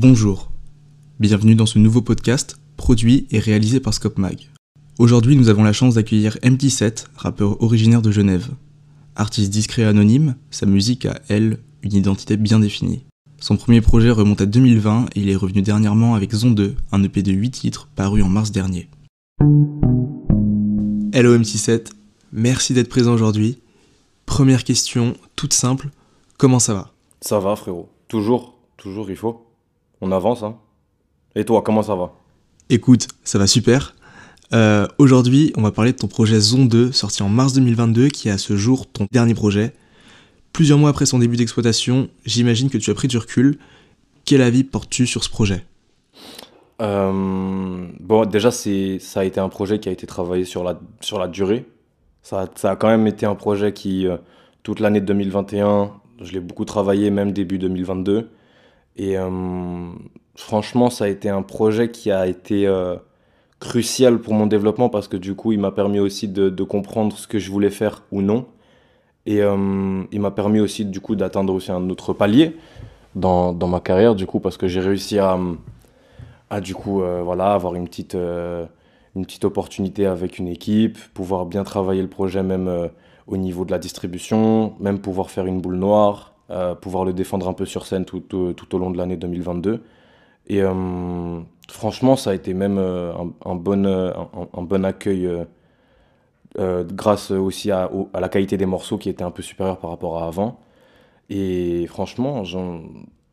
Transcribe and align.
Bonjour, 0.00 0.52
bienvenue 1.18 1.56
dans 1.56 1.66
ce 1.66 1.80
nouveau 1.80 2.02
podcast 2.02 2.60
produit 2.76 3.26
et 3.32 3.40
réalisé 3.40 3.80
par 3.80 3.92
Scopmag. 3.92 4.48
Aujourd'hui, 5.00 5.34
nous 5.34 5.48
avons 5.48 5.64
la 5.64 5.72
chance 5.72 5.96
d'accueillir 5.96 6.36
MT7, 6.36 7.06
rappeur 7.16 7.60
originaire 7.64 8.00
de 8.00 8.12
Genève. 8.12 8.50
Artiste 9.16 9.50
discret 9.50 9.82
et 9.82 9.86
anonyme, 9.86 10.36
sa 10.52 10.66
musique 10.66 11.04
a, 11.06 11.20
elle, 11.28 11.58
une 11.82 11.94
identité 11.94 12.36
bien 12.36 12.60
définie. 12.60 13.06
Son 13.40 13.56
premier 13.56 13.80
projet 13.80 14.12
remonte 14.12 14.40
à 14.40 14.46
2020 14.46 15.06
et 15.16 15.20
il 15.20 15.30
est 15.30 15.34
revenu 15.34 15.62
dernièrement 15.62 16.14
avec 16.14 16.32
Zon 16.32 16.52
2, 16.52 16.76
un 16.92 17.02
EP 17.02 17.24
de 17.24 17.32
8 17.32 17.50
titres 17.50 17.88
paru 17.96 18.22
en 18.22 18.28
mars 18.28 18.52
dernier. 18.52 18.88
Hello 21.12 21.36
MT7, 21.36 21.88
merci 22.30 22.72
d'être 22.72 22.88
présent 22.88 23.14
aujourd'hui. 23.14 23.58
Première 24.26 24.62
question, 24.62 25.14
toute 25.34 25.54
simple, 25.54 25.88
comment 26.36 26.60
ça 26.60 26.74
va? 26.74 26.92
Ça 27.20 27.40
va 27.40 27.56
frérot, 27.56 27.88
toujours, 28.06 28.60
toujours 28.76 29.10
il 29.10 29.16
faut. 29.16 29.47
On 30.00 30.12
avance 30.12 30.42
hein. 30.42 30.56
Et 31.34 31.44
toi, 31.44 31.62
comment 31.62 31.82
ça 31.82 31.94
va? 31.94 32.12
Écoute, 32.70 33.08
ça 33.24 33.38
va 33.38 33.46
super. 33.46 33.94
Euh, 34.54 34.86
aujourd'hui, 34.98 35.52
on 35.56 35.62
va 35.62 35.70
parler 35.72 35.92
de 35.92 35.98
ton 35.98 36.06
projet 36.08 36.40
Zone 36.40 36.68
2, 36.68 36.92
sorti 36.92 37.22
en 37.22 37.28
mars 37.28 37.52
2022, 37.52 38.08
qui 38.08 38.28
est 38.28 38.32
à 38.32 38.38
ce 38.38 38.56
jour 38.56 38.86
ton 38.86 39.06
dernier 39.12 39.34
projet. 39.34 39.74
Plusieurs 40.52 40.78
mois 40.78 40.90
après 40.90 41.06
son 41.06 41.18
début 41.18 41.36
d'exploitation, 41.36 42.08
j'imagine 42.24 42.70
que 42.70 42.78
tu 42.78 42.90
as 42.90 42.94
pris 42.94 43.08
du 43.08 43.18
recul. 43.18 43.58
Quel 44.24 44.42
avis 44.42 44.64
portes-tu 44.64 45.06
sur 45.06 45.22
ce 45.24 45.30
projet? 45.30 45.64
Euh, 46.80 47.86
Bon, 48.00 48.24
déjà, 48.24 48.50
ça 48.50 49.20
a 49.20 49.24
été 49.24 49.40
un 49.40 49.48
projet 49.48 49.78
qui 49.80 49.88
a 49.88 49.92
été 49.92 50.06
travaillé 50.06 50.44
sur 50.44 50.64
la, 50.64 50.78
sur 51.00 51.18
la 51.18 51.28
durée. 51.28 51.66
Ça, 52.22 52.42
a- 52.42 52.48
ça 52.56 52.70
a 52.72 52.76
quand 52.76 52.88
même 52.88 53.06
été 53.06 53.26
un 53.26 53.34
projet 53.34 53.72
qui, 53.72 54.06
euh, 54.06 54.16
toute 54.62 54.80
l'année 54.80 55.00
2021, 55.00 55.92
je 56.22 56.32
l'ai 56.32 56.40
beaucoup 56.40 56.64
travaillé, 56.64 57.10
même 57.10 57.32
début 57.32 57.58
2022. 57.58 58.28
Et 58.98 59.16
euh, 59.16 59.90
franchement, 60.34 60.90
ça 60.90 61.04
a 61.04 61.08
été 61.08 61.28
un 61.30 61.42
projet 61.42 61.90
qui 61.90 62.10
a 62.10 62.26
été 62.26 62.66
euh, 62.66 62.96
crucial 63.60 64.18
pour 64.18 64.34
mon 64.34 64.46
développement 64.46 64.88
parce 64.90 65.06
que 65.06 65.16
du 65.16 65.34
coup, 65.36 65.52
il 65.52 65.60
m'a 65.60 65.70
permis 65.70 66.00
aussi 66.00 66.26
de, 66.28 66.50
comprendre 66.64 67.16
ce 67.16 67.28
que 67.28 67.38
je 67.38 67.50
voulais 67.50 67.70
faire 67.70 68.02
ou 68.10 68.20
non. 68.20 68.46
Et 69.24 69.40
euh, 69.42 70.02
il 70.10 70.20
m'a 70.20 70.32
permis 70.32 70.58
aussi 70.58 70.84
du 70.84 71.00
coup 71.00 71.14
d'atteindre 71.14 71.54
aussi 71.54 71.70
un 71.70 71.88
autre 71.90 72.12
palier 72.12 72.56
dans, 73.14 73.54
ma 73.54 73.80
carrière 73.80 74.14
du 74.14 74.26
coup 74.26 74.40
parce 74.40 74.56
que 74.56 74.68
j'ai 74.68 74.80
réussi 74.80 75.18
à, 75.18 75.38
du 76.60 76.74
coup 76.74 77.02
voilà 77.24 77.52
avoir 77.52 77.74
une 77.74 77.86
petite 77.88 78.14
une 78.14 79.26
petite 79.26 79.44
opportunité 79.44 80.06
avec 80.06 80.38
une 80.38 80.48
équipe, 80.48 80.96
pouvoir 81.12 81.44
bien 81.44 81.62
travailler 81.62 82.00
le 82.00 82.08
projet 82.08 82.42
même 82.42 82.88
au 83.26 83.36
niveau 83.36 83.66
de 83.66 83.70
la 83.70 83.78
distribution, 83.78 84.72
même 84.80 84.98
pouvoir 84.98 85.30
faire 85.30 85.44
une 85.44 85.60
boule 85.60 85.76
noire, 85.76 86.37
pouvoir 86.80 87.04
le 87.04 87.12
défendre 87.12 87.48
un 87.48 87.52
peu 87.52 87.66
sur 87.66 87.86
scène 87.86 88.04
tout, 88.04 88.20
tout, 88.20 88.74
au 88.74 88.78
long 88.78 88.90
de 88.90 88.96
l'année 88.96 89.16
2022. 89.16 89.82
Et 90.48 90.62
euh, 90.62 91.40
franchement, 91.70 92.16
ça 92.16 92.30
a 92.30 92.34
été 92.34 92.54
même 92.54 92.78
euh, 92.78 93.12
un, 93.44 93.54
bon, 93.54 93.84
euh, 93.84 94.12
un, 94.54 94.62
bon 94.62 94.84
accueil 94.84 95.26
euh, 95.26 95.44
euh, 96.58 96.84
grâce 96.84 97.30
aussi 97.30 97.70
à, 97.70 97.90
la 98.18 98.28
qualité 98.28 98.56
des 98.56 98.66
morceaux 98.66 98.98
qui 98.98 99.10
était 99.10 99.24
un 99.24 99.30
peu 99.30 99.42
supérieure 99.42 99.78
par 99.78 99.90
rapport 99.90 100.18
à 100.18 100.26
avant. 100.26 100.58
Et 101.30 101.86
franchement, 101.88 102.42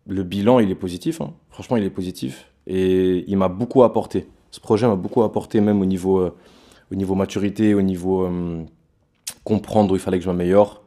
le 0.07 0.23
bilan, 0.23 0.59
il 0.59 0.69
est 0.69 0.75
positif. 0.75 1.21
hein. 1.21 1.33
Franchement, 1.49 1.77
il 1.77 1.83
est 1.85 1.89
positif. 1.89 2.51
Et 2.67 3.23
il 3.27 3.37
m'a 3.37 3.47
beaucoup 3.47 3.83
apporté. 3.83 4.27
Ce 4.51 4.59
projet 4.59 4.87
m'a 4.87 4.95
beaucoup 4.95 5.23
apporté, 5.23 5.61
même 5.61 5.81
au 5.81 5.85
niveau, 5.85 6.19
euh, 6.19 6.35
au 6.91 6.95
niveau 6.95 7.15
maturité, 7.15 7.73
au 7.73 7.81
niveau 7.81 8.25
euh, 8.25 8.63
comprendre 9.43 9.93
où 9.93 9.95
il 9.95 10.01
fallait 10.01 10.17
que 10.17 10.25
je 10.25 10.29
m'améliore, 10.29 10.83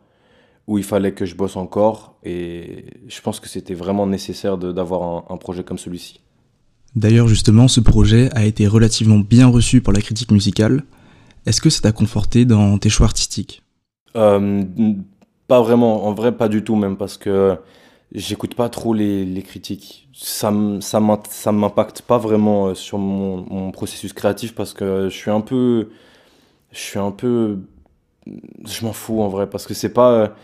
où 0.69 0.79
il 0.79 0.85
fallait 0.85 1.13
que 1.13 1.27
je 1.27 1.35
bosse 1.35 1.57
encore. 1.57 2.15
Et 2.23 2.85
je 3.09 3.21
pense 3.21 3.41
que 3.41 3.49
c'était 3.49 3.75
vraiment 3.75 4.07
nécessaire 4.07 4.59
d'avoir 4.59 5.03
un, 5.03 5.25
un 5.35 5.37
projet 5.39 5.65
comme 5.65 5.79
celui-ci. 5.79 6.21
D'ailleurs, 6.95 7.27
justement, 7.27 7.69
ce 7.69 7.81
projet 7.81 8.29
a 8.37 8.45
été 8.45 8.67
relativement 8.67 9.19
bien 9.19 9.49
reçu 9.49 9.81
par 9.81 9.93
la 9.95 10.01
critique 10.01 10.31
musicale. 10.31 10.85
Est-ce 11.47 11.61
que 11.61 11.71
ça 11.71 11.81
t'a 11.81 11.93
conforté 11.93 12.45
dans 12.45 12.77
tes 12.79 12.91
choix 12.91 13.07
artistiques? 13.07 13.63
Euh, 14.15 14.63
pas 15.47 15.63
vraiment, 15.63 16.07
en 16.07 16.13
vrai, 16.13 16.37
pas 16.37 16.49
du 16.49 16.63
tout 16.63 16.77
même, 16.77 16.97
parce 16.99 17.17
que 17.17 17.57
j'écoute 18.13 18.55
pas 18.55 18.69
trop 18.69 18.93
les, 18.93 19.25
les 19.25 19.43
critiques. 19.43 20.09
Ça, 20.13 20.53
ça 20.81 21.53
m'impacte 21.53 22.03
pas 22.03 22.19
vraiment 22.19 22.69
euh, 22.69 22.75
sur 22.75 22.99
mon, 22.99 23.47
mon 23.49 23.71
processus 23.71 24.13
créatif 24.13 24.55
parce 24.55 24.75
que 24.75 25.09
je 25.09 25.17
suis 25.17 25.31
un 25.31 25.41
peu. 25.41 25.89
Je 26.73 26.79
suis 26.79 26.99
un 26.99 27.13
peu. 27.13 27.59
Je 28.67 28.85
m'en 28.85 28.93
fous 28.93 29.23
en 29.23 29.29
vrai, 29.29 29.49
parce 29.49 29.67
que 29.67 29.73
c'est 29.73 29.93
pas. 29.93 30.35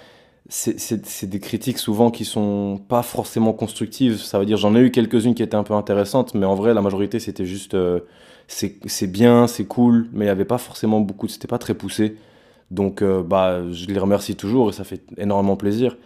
C'est 0.48 1.24
des 1.24 1.40
critiques 1.40 1.78
souvent 1.78 2.10
qui 2.10 2.24
sont 2.26 2.78
pas 2.88 3.02
forcément 3.02 3.54
constructives. 3.54 4.18
Ça 4.18 4.38
veut 4.38 4.44
dire, 4.46 4.58
j'en 4.58 4.76
ai 4.76 4.80
eu 4.80 4.90
quelques-unes 4.90 5.34
qui 5.34 5.42
étaient 5.42 5.56
un 5.56 5.62
peu 5.62 5.74
intéressantes, 5.74 6.34
mais 6.34 6.44
en 6.46 6.54
vrai, 6.54 6.74
la 6.74 6.82
majorité, 6.82 7.18
c'était 7.18 7.46
juste. 7.46 7.74
euh, 7.74 8.00
c'est 8.46 9.06
bien, 9.06 9.46
c'est 9.46 9.64
cool, 9.64 10.08
mais 10.12 10.26
il 10.26 10.28
y 10.28 10.30
avait 10.30 10.44
pas 10.44 10.58
forcément 10.58 11.00
beaucoup. 11.00 11.28
C'était 11.28 11.48
pas 11.48 11.58
très 11.58 11.74
poussé. 11.74 12.16
Donc, 12.70 13.02
euh, 13.02 13.22
bah, 13.22 13.62
je 13.72 13.86
les 13.86 13.98
remercie 13.98 14.36
toujours 14.36 14.70
et 14.70 14.72
ça 14.72 14.84
fait 14.84 15.02
énormément 15.18 15.56
plaisir. 15.56 15.96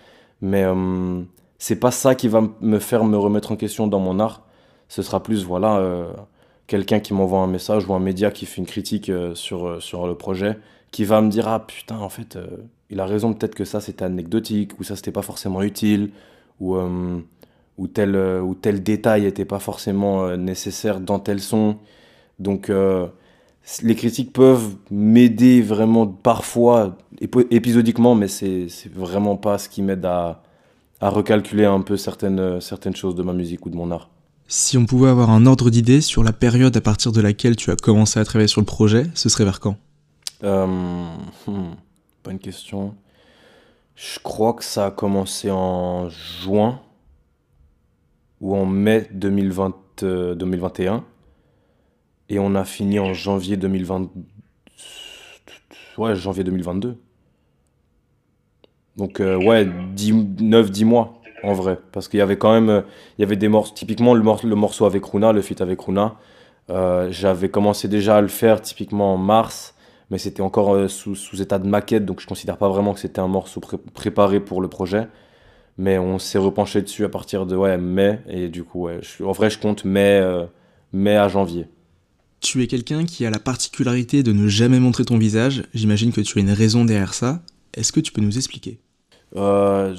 Mais 0.42 0.64
euh, 0.64 1.22
c'est 1.58 1.80
pas 1.80 1.90
ça 1.90 2.14
qui 2.14 2.28
va 2.28 2.42
me 2.60 2.78
faire 2.78 3.04
me 3.04 3.16
remettre 3.16 3.52
en 3.52 3.56
question 3.56 3.86
dans 3.88 4.00
mon 4.00 4.20
art. 4.20 4.46
Ce 4.88 5.02
sera 5.02 5.22
plus, 5.22 5.44
voilà, 5.44 5.78
euh, 5.78 6.12
quelqu'un 6.66 7.00
qui 7.00 7.14
m'envoie 7.14 7.40
un 7.40 7.46
message 7.48 7.86
ou 7.88 7.94
un 7.94 8.00
média 8.00 8.30
qui 8.30 8.46
fait 8.46 8.58
une 8.58 8.66
critique 8.66 9.10
sur, 9.34 9.82
sur 9.82 10.06
le 10.06 10.14
projet, 10.14 10.58
qui 10.92 11.04
va 11.04 11.20
me 11.20 11.30
dire, 11.30 11.48
ah 11.48 11.60
putain, 11.66 11.98
en 11.98 12.08
fait, 12.08 12.38
il 12.90 13.00
a 13.00 13.06
raison, 13.06 13.32
peut-être 13.34 13.54
que 13.54 13.64
ça 13.64 13.80
c'était 13.80 14.04
anecdotique, 14.04 14.78
ou 14.78 14.84
ça 14.84 14.96
c'était 14.96 15.12
pas 15.12 15.22
forcément 15.22 15.62
utile, 15.62 16.10
ou, 16.60 16.76
euh, 16.76 17.18
ou, 17.76 17.86
tel, 17.86 18.14
euh, 18.14 18.40
ou 18.40 18.54
tel 18.54 18.82
détail 18.82 19.26
était 19.26 19.44
pas 19.44 19.58
forcément 19.58 20.24
euh, 20.24 20.36
nécessaire 20.36 21.00
dans 21.00 21.18
tel 21.18 21.40
son. 21.40 21.76
Donc, 22.38 22.70
les 23.82 23.94
critiques 23.96 24.32
peuvent 24.32 24.76
m'aider 24.92 25.60
vraiment 25.60 26.06
parfois, 26.06 26.96
épisodiquement, 27.20 28.14
mais 28.14 28.28
c'est 28.28 28.68
c'est 28.68 28.92
vraiment 28.92 29.36
pas 29.36 29.58
ce 29.58 29.68
qui 29.68 29.82
m'aide 29.82 30.04
à, 30.04 30.40
à 31.00 31.10
recalculer 31.10 31.64
un 31.64 31.80
peu 31.80 31.96
certaines, 31.96 32.60
certaines 32.60 32.94
choses 32.94 33.16
de 33.16 33.24
ma 33.24 33.32
musique 33.32 33.66
ou 33.66 33.70
de 33.70 33.76
mon 33.76 33.90
art. 33.90 34.08
Si 34.46 34.78
on 34.78 34.86
pouvait 34.86 35.10
avoir 35.10 35.30
un 35.30 35.44
ordre 35.44 35.68
d'idée 35.68 36.00
sur 36.00 36.24
la 36.24 36.32
période 36.32 36.74
à 36.76 36.80
partir 36.80 37.12
de 37.12 37.20
laquelle 37.20 37.54
tu 37.54 37.70
as 37.70 37.76
commencé 37.76 38.18
à 38.18 38.24
travailler 38.24 38.48
sur 38.48 38.62
le 38.62 38.66
projet, 38.66 39.06
ce 39.14 39.28
serait 39.28 39.44
vers 39.44 39.60
quand? 39.60 39.76
Euh, 40.42 40.66
hmm, 41.46 41.72
bonne 42.24 42.38
question. 42.38 42.94
Je 43.96 44.18
crois 44.20 44.54
que 44.54 44.64
ça 44.64 44.86
a 44.86 44.90
commencé 44.90 45.50
en 45.50 46.08
juin 46.08 46.80
ou 48.40 48.54
en 48.56 48.66
mai 48.66 49.08
2020, 49.12 49.74
euh, 50.02 50.34
2021 50.34 51.04
et 52.28 52.38
on 52.38 52.54
a 52.54 52.64
fini 52.64 52.98
en 52.98 53.14
janvier 53.14 53.56
2020. 53.56 54.10
Ouais, 55.96 56.14
janvier 56.14 56.44
2022. 56.44 56.96
Donc, 58.96 59.20
euh, 59.20 59.36
ouais, 59.36 59.64
9-10 59.64 60.84
mois 60.84 61.20
en 61.44 61.52
vrai. 61.52 61.78
Parce 61.92 62.08
qu'il 62.08 62.18
y 62.18 62.20
avait 62.22 62.36
quand 62.38 62.52
même. 62.52 62.68
euh, 62.68 62.82
il 63.18 63.22
y 63.22 63.24
avait 63.24 63.36
des 63.36 63.48
morceaux. 63.48 63.74
Typiquement, 63.74 64.14
le, 64.14 64.22
mor- 64.22 64.44
le 64.44 64.54
morceau 64.54 64.84
avec 64.86 65.04
Runa, 65.04 65.32
le 65.32 65.42
feat 65.42 65.60
avec 65.60 65.80
Runa. 65.80 66.16
euh, 66.70 67.08
J'avais 67.10 67.48
commencé 67.48 67.88
déjà 67.88 68.16
à 68.16 68.20
le 68.20 68.28
faire 68.28 68.60
typiquement 68.60 69.14
en 69.14 69.18
mars. 69.18 69.74
Mais 70.10 70.18
c'était 70.18 70.40
encore 70.42 70.74
euh, 70.74 70.88
sous, 70.88 71.14
sous 71.14 71.42
état 71.42 71.58
de 71.58 71.66
maquette. 71.68 72.04
Donc, 72.06 72.20
je 72.20 72.26
considère 72.26 72.56
pas 72.56 72.68
vraiment 72.68 72.94
que 72.94 73.00
c'était 73.00 73.20
un 73.20 73.28
morceau 73.28 73.60
pré- 73.60 73.78
préparé 73.78 74.40
pour 74.40 74.60
le 74.60 74.68
projet. 74.68 75.08
Mais 75.78 75.98
on 75.98 76.18
s'est 76.18 76.38
repenché 76.38 76.82
dessus 76.82 77.04
à 77.04 77.08
partir 77.08 77.46
de 77.46 77.56
ouais, 77.56 77.78
mai. 77.78 78.20
Et 78.28 78.48
du 78.48 78.64
coup, 78.64 78.84
ouais, 78.84 79.00
je- 79.02 79.24
en 79.24 79.32
vrai, 79.32 79.50
je 79.50 79.58
compte 79.58 79.84
mai, 79.84 80.20
euh, 80.22 80.46
mai 80.92 81.16
à 81.16 81.28
janvier. 81.28 81.66
Tu 82.40 82.62
es 82.62 82.66
quelqu'un 82.68 83.04
qui 83.04 83.26
a 83.26 83.30
la 83.30 83.38
particularité 83.40 84.22
de 84.22 84.32
ne 84.32 84.48
jamais 84.48 84.80
montrer 84.80 85.04
ton 85.04 85.18
visage. 85.18 85.64
J'imagine 85.74 86.12
que 86.12 86.20
tu 86.20 86.38
as 86.38 86.42
une 86.42 86.52
raison 86.52 86.84
derrière 86.84 87.14
ça. 87.14 87.42
Est-ce 87.74 87.92
que 87.92 88.00
tu 88.00 88.12
peux 88.12 88.20
nous 88.20 88.36
expliquer? 88.38 88.78
Euh, 89.36 89.94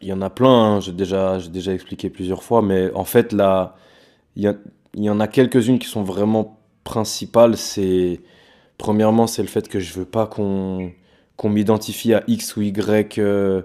il 0.00 0.08
y 0.08 0.12
en 0.12 0.22
a 0.22 0.30
plein, 0.30 0.76
hein, 0.76 0.80
j'ai 0.80 0.92
déjà, 0.92 1.38
déjà 1.38 1.72
expliqué 1.72 2.10
plusieurs 2.10 2.42
fois, 2.42 2.62
mais 2.62 2.90
en 2.94 3.04
fait, 3.04 3.32
là, 3.32 3.76
il 4.36 4.44
y, 4.96 5.02
y 5.02 5.10
en 5.10 5.20
a 5.20 5.28
quelques-unes 5.28 5.78
qui 5.78 5.88
sont 5.88 6.02
vraiment 6.04 6.60
principales. 6.84 7.56
C'est, 7.56 8.20
premièrement, 8.78 9.26
c'est 9.26 9.42
le 9.42 9.48
fait 9.48 9.68
que 9.68 9.80
je 9.80 9.92
veux 9.94 10.04
pas 10.04 10.26
qu'on 10.26 10.92
m'identifie 11.44 12.14
à 12.14 12.24
X 12.26 12.56
ou 12.56 12.62
Y. 12.62 13.18
euh, 13.18 13.62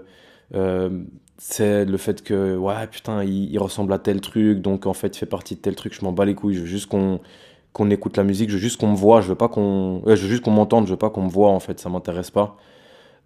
euh, 0.54 0.90
c'est 1.38 1.84
le 1.84 1.96
fait 1.96 2.22
que, 2.22 2.56
ouais, 2.56 2.86
putain, 2.88 3.24
il, 3.24 3.58
ressemble 3.58 3.92
à 3.92 3.98
tel 3.98 4.20
truc, 4.20 4.60
donc 4.60 4.86
en 4.86 4.92
fait, 4.94 5.16
il 5.16 5.18
fait 5.18 5.26
partie 5.26 5.56
de 5.56 5.60
tel 5.60 5.74
truc, 5.74 5.92
je 5.94 6.04
m'en 6.04 6.12
bats 6.12 6.24
les 6.24 6.34
couilles, 6.36 6.54
je 6.54 6.60
veux 6.60 6.66
juste 6.66 6.86
qu'on 6.86 7.20
qu'on 7.72 7.90
écoute 7.90 8.16
la 8.18 8.24
musique, 8.24 8.50
je 8.50 8.56
veux 8.56 8.60
juste 8.60 8.78
qu'on 8.78 8.88
me 8.88 8.96
voit, 8.96 9.22
je 9.22 9.28
veux 9.28 9.34
pas 9.34 9.48
qu'on, 9.48 10.02
ouais, 10.04 10.14
je 10.16 10.22
veux 10.24 10.28
juste 10.28 10.42
qu'on 10.42 10.50
m'entende, 10.50 10.86
je 10.86 10.92
veux 10.92 10.98
pas 10.98 11.10
qu'on 11.10 11.22
me 11.24 11.30
voit, 11.30 11.50
en 11.50 11.60
fait, 11.60 11.80
ça 11.80 11.88
m'intéresse 11.88 12.30
pas. 12.30 12.58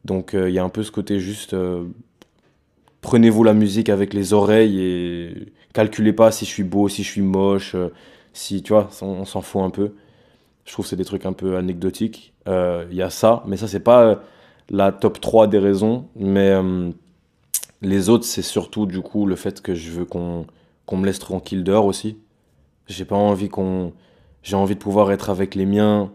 Donc 0.06 0.34
euh, 0.34 0.48
il 0.48 0.54
y 0.54 0.58
a 0.58 0.64
un 0.64 0.68
peu 0.70 0.82
ce 0.82 0.92
côté 0.92 1.20
juste 1.20 1.54
euh, 1.54 1.84
prenez-vous 3.02 3.44
la 3.44 3.54
musique 3.54 3.88
avec 3.88 4.14
les 4.14 4.32
oreilles 4.32 4.80
et 4.80 5.52
calculez 5.74 6.12
pas 6.12 6.30
si 6.32 6.44
je 6.46 6.50
suis 6.50 6.64
beau, 6.64 6.88
si 6.88 7.02
je 7.02 7.10
suis 7.10 7.22
moche, 7.22 7.74
euh, 7.74 7.88
si 8.32 8.62
tu 8.62 8.72
vois, 8.72 8.88
on 9.02 9.24
s'en 9.24 9.42
fout 9.42 9.62
un 9.62 9.70
peu. 9.70 9.92
Je 10.66 10.72
trouve 10.72 10.84
que 10.84 10.90
c'est 10.90 10.96
des 10.96 11.04
trucs 11.04 11.26
un 11.26 11.32
peu 11.32 11.56
anecdotiques. 11.56 12.34
Euh, 12.48 12.86
Il 12.90 12.96
y 12.96 13.02
a 13.02 13.10
ça, 13.10 13.42
mais 13.46 13.56
ça 13.56 13.68
c'est 13.68 13.80
pas 13.80 14.02
euh, 14.04 14.16
la 14.70 14.92
top 14.92 15.20
3 15.20 15.46
des 15.46 15.58
raisons, 15.58 16.08
mais 16.16 16.50
euh, 16.50 16.90
les 17.82 18.08
autres 18.10 18.24
c'est 18.24 18.42
surtout 18.42 18.86
du 18.86 19.00
coup 19.00 19.26
le 19.26 19.36
fait 19.36 19.62
que 19.62 19.74
je 19.74 19.90
veux 19.90 20.04
qu'on 20.04 20.46
me 20.92 21.06
laisse 21.06 21.18
tranquille 21.18 21.64
dehors 21.64 21.86
aussi. 21.86 22.18
J'ai 22.88 23.04
pas 23.04 23.16
envie 23.16 23.48
qu'on. 23.48 23.92
J'ai 24.42 24.56
envie 24.56 24.74
de 24.74 24.80
pouvoir 24.80 25.10
être 25.12 25.30
avec 25.30 25.54
les 25.56 25.66
miens 25.66 26.12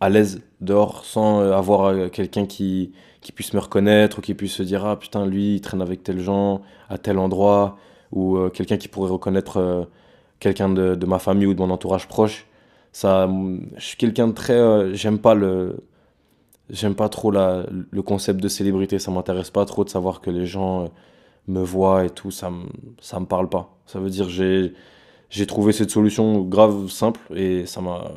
à 0.00 0.08
l'aise 0.08 0.42
dehors 0.60 1.04
sans 1.04 1.40
euh, 1.40 1.52
avoir 1.52 1.86
euh, 1.86 2.08
quelqu'un 2.08 2.46
qui, 2.46 2.92
qui 3.20 3.32
puisse 3.32 3.52
me 3.54 3.60
reconnaître 3.60 4.18
ou 4.18 4.22
qui 4.22 4.34
puisse 4.34 4.52
se 4.52 4.62
dire 4.62 4.84
Ah 4.86 4.98
putain, 4.98 5.26
lui, 5.26 5.56
il 5.56 5.60
traîne 5.60 5.82
avec 5.82 6.02
tel 6.02 6.20
gens 6.20 6.62
à 6.88 6.98
tel 6.98 7.18
endroit 7.18 7.78
ou 8.12 8.36
euh, 8.36 8.50
quelqu'un 8.50 8.76
qui 8.76 8.88
pourrait 8.88 9.10
reconnaître 9.10 9.88
quelqu'un 10.40 10.68
de, 10.68 10.94
de, 10.94 11.06
ma 11.06 11.18
famille 11.18 11.46
ou 11.46 11.54
de 11.54 11.60
mon 11.60 11.70
entourage 11.70 12.08
proche. 12.08 12.46
Ça, 12.96 13.28
je 13.76 13.84
suis 13.84 13.98
quelqu'un 13.98 14.28
de 14.28 14.32
très. 14.32 14.94
j'aime 14.94 15.18
pas 15.18 15.34
le. 15.34 15.84
J'aime 16.70 16.94
pas 16.94 17.10
trop 17.10 17.30
la, 17.30 17.66
le 17.90 18.02
concept 18.02 18.40
de 18.40 18.48
célébrité. 18.48 18.98
Ça 18.98 19.10
m'intéresse 19.10 19.50
pas 19.50 19.66
trop 19.66 19.84
de 19.84 19.90
savoir 19.90 20.22
que 20.22 20.30
les 20.30 20.46
gens 20.46 20.90
me 21.46 21.60
voient 21.60 22.06
et 22.06 22.10
tout. 22.10 22.30
Ça 22.30 22.50
me, 22.50 22.64
ça 23.00 23.20
me 23.20 23.26
parle 23.26 23.50
pas. 23.50 23.76
Ça 23.86 24.00
veut 24.00 24.08
dire 24.08 24.30
j'ai 24.30 24.72
j'ai 25.28 25.46
trouvé 25.46 25.72
cette 25.72 25.90
solution 25.90 26.40
grave 26.40 26.88
simple 26.88 27.20
et 27.34 27.66
ça 27.66 27.82
m'a. 27.82 28.12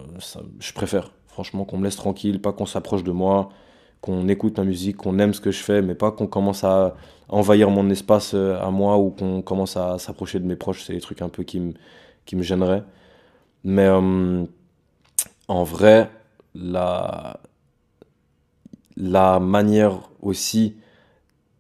Je 0.60 0.72
préfère 0.74 1.12
franchement, 1.28 1.66
qu'on 1.66 1.78
me 1.78 1.84
laisse 1.84 1.98
tranquille, 1.98 2.42
pas 2.42 2.54
qu'on 2.54 2.66
s'approche 2.66 3.04
de 3.04 3.12
moi, 3.12 3.50
qu'on 4.00 4.30
écoute 4.30 4.58
ma 4.58 4.64
musique, 4.64 4.96
qu'on 4.98 5.20
aime 5.20 5.34
ce 5.34 5.42
que 5.42 5.52
je 5.52 5.62
fais, 5.62 5.82
mais 5.82 5.96
pas 5.96 6.12
qu'on 6.12 6.28
commence 6.28 6.64
à 6.64 6.96
envahir 7.28 7.70
mon 7.70 7.90
espace 7.90 8.34
euh, 8.34 8.58
à 8.62 8.72
moi 8.72 8.98
ou 8.98 9.10
qu'on 9.10 9.42
commence 9.42 9.76
à 9.76 10.00
s'approcher 10.00 10.40
de 10.40 10.46
mes 10.46 10.56
proches. 10.56 10.84
C'est 10.86 10.94
des 10.94 11.02
trucs 11.02 11.22
un 11.22 11.30
peu 11.30 11.44
qui 11.44 11.60
me, 11.60 11.74
qui 12.26 12.38
me 12.38 12.44
gêneraient. 12.44 12.84
Mais 13.66 13.86
euh, 13.88 14.46
en 15.50 15.66
vrai, 15.66 16.10
la, 16.56 17.42
la 18.96 19.40
manière 19.42 20.10
aussi 20.22 20.76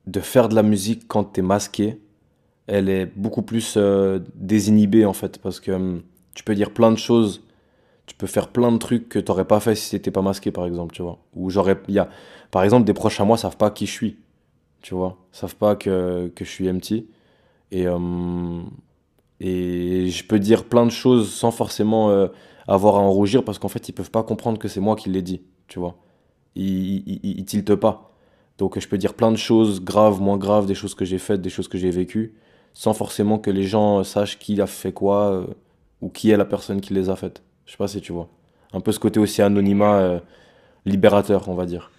de 0.08 0.22
faire 0.22 0.50
de 0.50 0.56
la 0.56 0.64
musique 0.64 1.08
quand 1.08 1.34
tu 1.34 1.42
es 1.42 1.44
masqué, 1.44 2.00
elle 2.68 2.90
est 2.90 3.06
beaucoup 3.08 3.42
plus 3.42 3.76
euh, 3.78 4.20
désinhibée 4.36 5.06
en 5.06 5.14
fait, 5.14 5.40
parce 5.40 5.60
que 5.60 6.02
tu 6.36 6.44
peux 6.44 6.56
dire 6.56 6.72
plein 6.72 6.92
de 6.92 6.98
choses 6.98 7.44
tu 8.10 8.16
peux 8.16 8.28
faire 8.28 8.48
plein 8.48 8.72
de 8.72 8.78
trucs 8.80 9.08
que 9.08 9.20
tu 9.20 9.32
n'aurais 9.32 9.46
pas 9.46 9.60
fait 9.60 9.76
si 9.76 9.92
t'étais 9.92 10.10
pas 10.12 10.24
masqué, 10.24 10.52
par 10.52 10.66
exemple, 10.66 10.96
tu 10.96 11.04
vois. 11.04 11.20
Ou 11.36 11.52
j'aurais, 11.52 11.80
y 11.90 12.00
a, 12.00 12.10
par 12.50 12.64
exemple, 12.64 12.86
des 12.86 12.94
proches 12.96 13.22
à 13.22 13.24
moi 13.26 13.38
savent 13.38 13.56
pas 13.56 13.70
qui 13.70 13.86
je 13.86 13.92
suis, 13.92 14.18
tu 14.82 14.96
vois. 14.96 15.18
savent 15.32 15.56
pas 15.56 15.76
que, 15.76 16.32
que 16.36 16.44
je 16.44 16.50
suis 16.50 16.68
MT. 16.68 17.06
Et, 17.72 17.86
euh, 17.88 18.62
et 19.40 20.10
je 20.10 20.24
peux 20.26 20.40
dire 20.40 20.66
plein 20.66 20.86
de 20.88 20.92
choses 20.92 21.32
sans 21.32 21.52
forcément 21.52 22.10
euh, 22.10 22.28
avoir 22.70 22.96
à 22.96 23.00
en 23.00 23.12
rougir 23.12 23.44
parce 23.44 23.60
qu'en 23.60 23.68
fait, 23.68 23.90
ils 23.90 23.94
peuvent 23.94 24.12
pas 24.12 24.24
comprendre 24.24 24.60
que 24.60 24.68
c'est 24.68 24.80
moi 24.80 24.96
qui 24.96 25.10
l'ai 25.10 25.22
dit, 25.22 25.42
tu 25.68 25.80
vois. 25.80 25.98
Ils, 26.56 26.98
ils, 27.08 27.20
ils, 27.24 27.46
tiltent 27.46 27.76
pas. 27.76 28.12
Donc 28.58 28.80
je 28.80 28.88
peux 28.88 28.98
dire 28.98 29.14
plein 29.14 29.32
de 29.32 29.38
choses 29.38 29.82
graves, 29.82 30.22
moins 30.22 30.38
graves, 30.38 30.66
des 30.66 30.76
choses 30.76 30.94
que 30.94 31.06
j'ai 31.06 31.18
faites, 31.18 31.42
des 31.42 31.50
choses 31.50 31.68
que 31.68 31.78
j'ai 31.78 31.90
vécues, 31.90 32.36
sans 32.74 32.94
forcément 32.94 33.40
que 33.40 33.50
les 33.50 33.64
gens 33.64 34.04
sachent 34.04 34.38
qui 34.38 34.62
a 34.62 34.68
fait 34.68 34.94
quoi 34.94 35.32
euh, 35.32 35.48
ou 36.02 36.10
qui 36.10 36.30
est 36.30 36.38
la 36.38 36.46
personne 36.46 36.80
qui 36.80 36.94
les 36.94 37.10
a 37.10 37.16
faites. 37.16 37.42
Je 37.66 37.72
sais 37.72 37.78
pas 37.78 37.88
si 37.88 38.02
tu 38.02 38.12
vois. 38.12 38.30
Un 38.74 38.82
peu 38.82 38.92
ce 38.92 39.00
côté 39.00 39.20
aussi 39.20 39.42
anonymat 39.42 40.00
euh, 40.00 40.20
libérateur, 40.86 41.50
on 41.50 41.56
va 41.56 41.66
dire. 41.66 41.92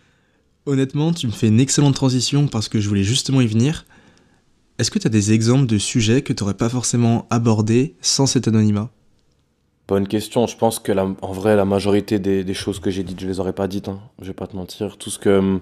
Honnêtement, 0.67 1.13
tu 1.13 1.27
me 1.27 1.33
fais 1.33 1.49
une 1.49 1.59
excellente 1.59 1.95
transition 1.95 2.47
parce 2.47 2.69
que 2.69 2.81
je 2.81 2.89
voulais 2.89 3.03
justement 3.03 3.41
y 3.41 3.47
venir. 3.47 3.87
Est-ce 4.79 4.91
que 4.91 4.99
tu 4.99 5.07
as 5.07 5.11
des 5.11 5.33
exemples 5.33 5.67
de 5.67 5.79
sujets 5.79 6.23
que 6.23 6.33
tu 6.33 6.43
n'aurais 6.43 6.55
pas 6.55 6.69
forcément 6.69 7.27
abordés 7.31 7.97
sans 8.01 8.27
cet 8.27 8.47
anonymat? 8.47 8.91
Bonne 9.91 10.07
question. 10.07 10.47
Je 10.47 10.57
pense 10.57 10.79
que 10.79 10.93
en 10.93 11.33
vrai, 11.33 11.57
la 11.57 11.65
majorité 11.65 12.21
des, 12.21 12.55
choses 12.55 12.79
que 12.79 12.91
j'ai 12.91 13.03
dites, 13.03 13.19
je 13.19 13.27
les 13.27 13.41
aurais 13.41 13.53
pas 13.53 13.67
dites. 13.67 13.89
Hein. 13.89 13.99
Je 14.21 14.29
vais 14.29 14.35
pas 14.35 14.47
te 14.47 14.55
mentir. 14.55 14.97
Tout 14.99 15.11
ce 15.11 15.19
que 15.19 15.39
hum, 15.39 15.61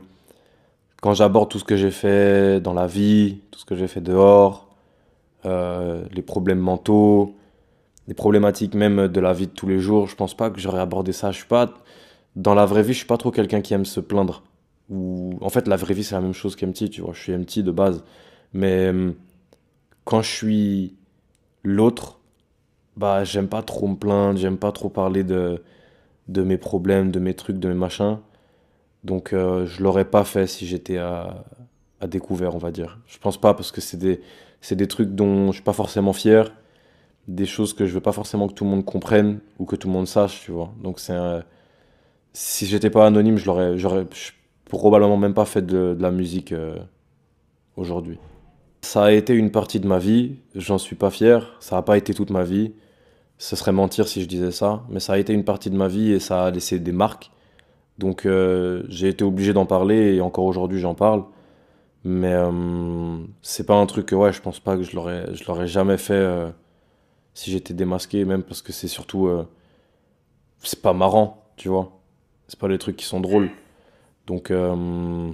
quand 1.00 1.14
j'aborde 1.14 1.48
tout 1.48 1.58
ce 1.58 1.64
que 1.64 1.76
j'ai 1.76 1.90
fait 1.90 2.60
dans 2.60 2.74
la 2.74 2.86
vie, 2.86 3.40
tout 3.50 3.58
ce 3.58 3.64
que 3.64 3.74
j'ai 3.74 3.88
fait 3.88 4.02
dehors, 4.02 4.68
euh, 5.46 6.04
les 6.12 6.20
problèmes 6.20 6.58
mentaux, 6.58 7.36
des 8.06 8.12
problématiques 8.12 8.74
même 8.74 9.08
de 9.08 9.18
la 9.18 9.32
vie 9.32 9.46
de 9.46 9.52
tous 9.52 9.66
les 9.66 9.78
jours, 9.78 10.08
je 10.08 10.14
pense 10.14 10.36
pas 10.36 10.50
que 10.50 10.60
j'aurais 10.60 10.80
abordé 10.80 11.12
ça. 11.12 11.30
Je 11.30 11.38
suis 11.38 11.46
pas 11.46 11.72
dans 12.36 12.54
la 12.54 12.66
vraie 12.66 12.82
vie, 12.82 12.92
je 12.92 12.98
suis 12.98 13.06
pas 13.06 13.16
trop 13.16 13.30
quelqu'un 13.30 13.62
qui 13.62 13.72
aime 13.72 13.86
se 13.86 14.00
plaindre. 14.00 14.42
Ou 14.90 15.38
en 15.40 15.48
fait, 15.48 15.66
la 15.66 15.76
vraie 15.76 15.94
vie 15.94 16.04
c'est 16.04 16.16
la 16.16 16.20
même 16.20 16.34
chose 16.34 16.54
qu'MT, 16.54 16.90
tu 16.90 17.00
vois. 17.00 17.14
Je 17.14 17.22
suis 17.22 17.32
MT 17.32 17.60
de 17.60 17.70
base, 17.70 18.04
mais 18.52 18.90
hum, 18.90 19.14
quand 20.04 20.20
je 20.20 20.30
suis 20.30 20.96
l'autre, 21.64 22.17
bah 22.98 23.24
j'aime 23.24 23.48
pas 23.48 23.62
trop 23.62 23.86
me 23.88 23.96
plaindre, 23.96 24.38
j'aime 24.38 24.58
pas 24.58 24.72
trop 24.72 24.88
parler 24.90 25.24
de 25.24 25.62
de 26.28 26.42
mes 26.42 26.58
problèmes, 26.58 27.10
de 27.10 27.20
mes 27.20 27.34
trucs, 27.34 27.58
de 27.58 27.68
mes 27.68 27.74
machins. 27.74 28.18
Donc 29.04 29.32
euh, 29.32 29.66
je 29.66 29.82
l'aurais 29.82 30.04
pas 30.04 30.24
fait 30.24 30.46
si 30.46 30.66
j'étais 30.66 30.98
à, 30.98 31.44
découvert, 32.06 32.54
on 32.54 32.58
va 32.58 32.70
dire. 32.70 32.98
Je 33.06 33.18
pense 33.18 33.38
pas 33.40 33.54
parce 33.54 33.72
que 33.72 33.80
c'est 33.80 33.96
des 33.96 34.20
des 34.72 34.88
trucs 34.88 35.10
dont 35.14 35.48
je 35.48 35.54
suis 35.54 35.62
pas 35.62 35.72
forcément 35.72 36.12
fier 36.12 36.52
des 37.28 37.46
choses 37.46 37.74
que 37.74 37.86
je 37.86 37.94
veux 37.94 38.00
pas 38.00 38.12
forcément 38.12 38.48
que 38.48 38.54
tout 38.54 38.64
le 38.64 38.70
monde 38.70 38.84
comprenne 38.84 39.40
ou 39.58 39.66
que 39.66 39.76
tout 39.76 39.88
le 39.88 39.94
monde 39.94 40.08
sache, 40.08 40.40
tu 40.44 40.50
vois. 40.50 40.72
Donc 40.82 40.98
c'est 40.98 41.14
si 42.32 42.66
j'étais 42.66 42.90
pas 42.90 43.06
anonyme, 43.06 43.36
je 43.36 43.46
l'aurais, 43.46 43.78
j'aurais 43.78 44.06
probablement 44.66 45.16
même 45.16 45.34
pas 45.34 45.44
fait 45.44 45.62
de, 45.64 45.96
la 46.00 46.10
musique 46.10 46.52
euh, 46.52 46.78
aujourd'hui. 47.76 48.18
Ça 48.82 49.04
a 49.04 49.12
été 49.12 49.34
une 49.34 49.50
partie 49.50 49.80
de 49.80 49.86
ma 49.86 49.98
vie, 49.98 50.36
j'en 50.54 50.78
suis 50.78 50.96
pas 50.96 51.10
fier, 51.10 51.56
ça 51.60 51.76
a 51.76 51.82
pas 51.82 51.98
été 51.98 52.14
toute 52.14 52.30
ma 52.30 52.44
vie. 52.44 52.72
Ce 53.38 53.56
serait 53.56 53.72
mentir 53.72 54.08
si 54.08 54.22
je 54.22 54.28
disais 54.28 54.50
ça, 54.50 54.82
mais 54.90 55.00
ça 55.00 55.14
a 55.14 55.18
été 55.18 55.32
une 55.32 55.44
partie 55.44 55.70
de 55.70 55.76
ma 55.76 55.88
vie 55.88 56.12
et 56.12 56.20
ça 56.20 56.46
a 56.46 56.50
laissé 56.50 56.78
des 56.78 56.92
marques. 56.92 57.30
Donc 57.98 58.26
euh, 58.26 58.82
j'ai 58.88 59.08
été 59.08 59.24
obligé 59.24 59.52
d'en 59.52 59.66
parler 59.66 60.14
et 60.16 60.20
encore 60.20 60.44
aujourd'hui 60.44 60.80
j'en 60.80 60.94
parle. 60.94 61.24
Mais 62.04 62.32
euh, 62.32 63.18
c'est 63.42 63.66
pas 63.66 63.74
un 63.74 63.86
truc 63.86 64.06
que 64.06 64.14
ouais, 64.14 64.32
je 64.32 64.40
pense 64.40 64.60
pas 64.60 64.76
que 64.76 64.82
je 64.82 64.94
l'aurais, 64.94 65.66
jamais 65.66 65.96
fait 65.98 66.52
si 67.38 67.52
j'étais 67.52 67.72
démasqué, 67.72 68.24
même 68.24 68.42
parce 68.42 68.62
que 68.62 68.72
c'est 68.72 68.88
surtout. 68.88 69.28
Euh, 69.28 69.44
c'est 70.58 70.82
pas 70.82 70.92
marrant, 70.92 71.44
tu 71.56 71.68
vois. 71.68 72.00
C'est 72.48 72.58
pas 72.58 72.66
les 72.66 72.78
trucs 72.78 72.96
qui 72.96 73.04
sont 73.04 73.20
drôles. 73.20 73.50
Donc, 74.26 74.50
euh, 74.50 75.30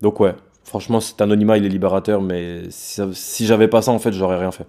donc 0.00 0.20
ouais, 0.20 0.34
franchement, 0.64 1.00
cet 1.00 1.20
anonymat, 1.20 1.58
il 1.58 1.66
est 1.66 1.68
libérateur, 1.68 2.22
mais 2.22 2.62
si, 2.70 3.46
j'avais 3.46 3.68
pas 3.68 3.82
ça, 3.82 3.90
en 3.92 3.98
fait, 3.98 4.12
j'aurais 4.12 4.38
rien 4.38 4.50
fait. 4.50 4.66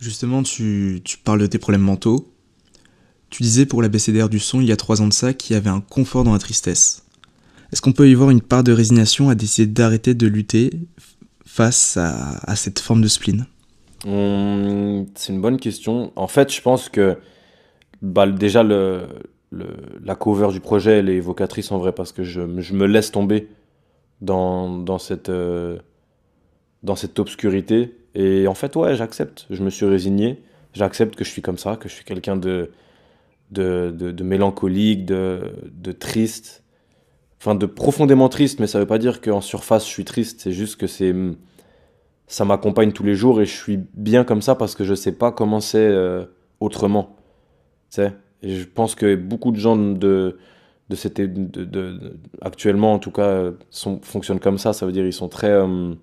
Justement, 0.00 0.42
tu, 0.42 1.02
parles 1.24 1.40
de 1.40 1.46
tes 1.46 1.58
problèmes 1.58 1.82
mentaux. 1.82 2.32
Tu 3.28 3.42
disais 3.42 3.66
pour 3.66 3.82
la 3.82 3.88
BCDR 3.88 4.30
du 4.30 4.38
son, 4.38 4.62
il 4.62 4.66
y 4.66 4.72
a 4.72 4.76
trois 4.76 5.02
ans 5.02 5.06
de 5.06 5.12
ça, 5.12 5.34
qu'il 5.34 5.54
y 5.54 5.56
avait 5.56 5.68
un 5.68 5.82
confort 5.82 6.24
dans 6.24 6.32
la 6.32 6.38
tristesse. 6.38 7.04
Est-ce 7.70 7.82
qu'on 7.82 7.92
peut 7.92 8.08
y 8.08 8.14
voir 8.14 8.30
une 8.30 8.40
part 8.40 8.64
de 8.64 8.72
résignation 8.72 9.28
à 9.28 9.34
décider 9.34 9.70
d'arrêter 9.70 10.14
de 10.14 10.26
lutter 10.26 10.70
face 11.44 11.98
à, 11.98 12.56
cette 12.56 12.78
forme 12.80 13.02
de 13.02 13.08
spleen? 13.08 13.46
Hum, 14.06 15.06
c'est 15.14 15.34
une 15.34 15.42
bonne 15.42 15.58
question. 15.58 16.12
En 16.16 16.28
fait, 16.28 16.50
je 16.52 16.62
pense 16.62 16.88
que 16.88 17.18
bah, 18.00 18.26
déjà, 18.26 18.62
la 18.64 20.14
cover 20.18 20.48
du 20.50 20.60
projet, 20.60 20.98
elle 20.98 21.10
est 21.10 21.16
évocatrice 21.16 21.70
en 21.72 21.78
vrai, 21.78 21.92
parce 21.92 22.12
que 22.12 22.24
je, 22.24 22.40
me 22.40 22.86
laisse 22.86 23.12
tomber 23.12 23.48
dans, 24.22 24.78
dans, 24.78 24.98
cette, 24.98 25.28
euh, 25.28 25.78
dans 26.82 26.96
cette 26.96 27.18
obscurité. 27.18 27.94
Et 28.14 28.46
en 28.46 28.54
fait, 28.54 28.76
ouais, 28.76 28.96
j'accepte. 28.96 29.46
Je 29.50 29.62
me 29.62 29.70
suis 29.70 29.86
résigné. 29.86 30.42
J'accepte 30.72 31.16
que 31.16 31.24
je 31.24 31.30
suis 31.30 31.42
comme 31.42 31.58
ça, 31.58 31.76
que 31.76 31.88
je 31.88 31.94
suis 31.94 32.04
quelqu'un 32.04 32.36
de, 32.36 32.70
de, 33.50 33.90
de, 33.90 34.24
mélancolique, 34.24 35.04
de, 35.04 35.52
de 35.72 35.92
triste. 35.92 36.62
Enfin, 37.40 37.54
de 37.54 37.66
profondément 37.66 38.28
triste, 38.28 38.60
mais 38.60 38.66
ça 38.66 38.78
veut 38.78 38.86
pas 38.86 38.98
dire 38.98 39.20
qu'en 39.20 39.40
surface, 39.40 39.84
je 39.86 39.90
suis 39.90 40.04
triste. 40.04 40.40
C'est 40.40 40.52
juste 40.52 40.76
que 40.76 40.86
c'est 40.86 41.14
ça 42.30 42.44
m'accompagne 42.44 42.92
tous 42.92 43.02
les 43.02 43.16
jours 43.16 43.40
et 43.40 43.44
je 43.44 43.56
suis 43.56 43.80
bien 43.94 44.22
comme 44.22 44.40
ça 44.40 44.54
parce 44.54 44.76
que 44.76 44.84
je 44.84 44.94
sais 44.94 45.10
pas 45.10 45.32
comment 45.32 45.58
c'est 45.58 45.78
euh, 45.78 46.24
autrement. 46.60 47.16
sais? 47.88 48.12
Et 48.42 48.54
je 48.54 48.64
pense 48.64 48.94
que 48.94 49.16
beaucoup 49.16 49.50
de 49.50 49.56
gens 49.58 49.76
de, 49.76 50.38
de 50.88 50.96
cette, 50.96 51.20
de, 51.20 52.16
actuellement, 52.40 52.92
en 52.94 52.98
tout 53.00 53.10
cas, 53.10 53.50
sont, 53.70 54.00
fonctionnent 54.02 54.38
comme 54.38 54.58
ça. 54.58 54.72
Ça 54.72 54.86
veut 54.86 54.92
dire 54.92 55.04
ils 55.04 55.12
sont 55.12 55.28
très. 55.28 55.50
Euh, 55.50 55.94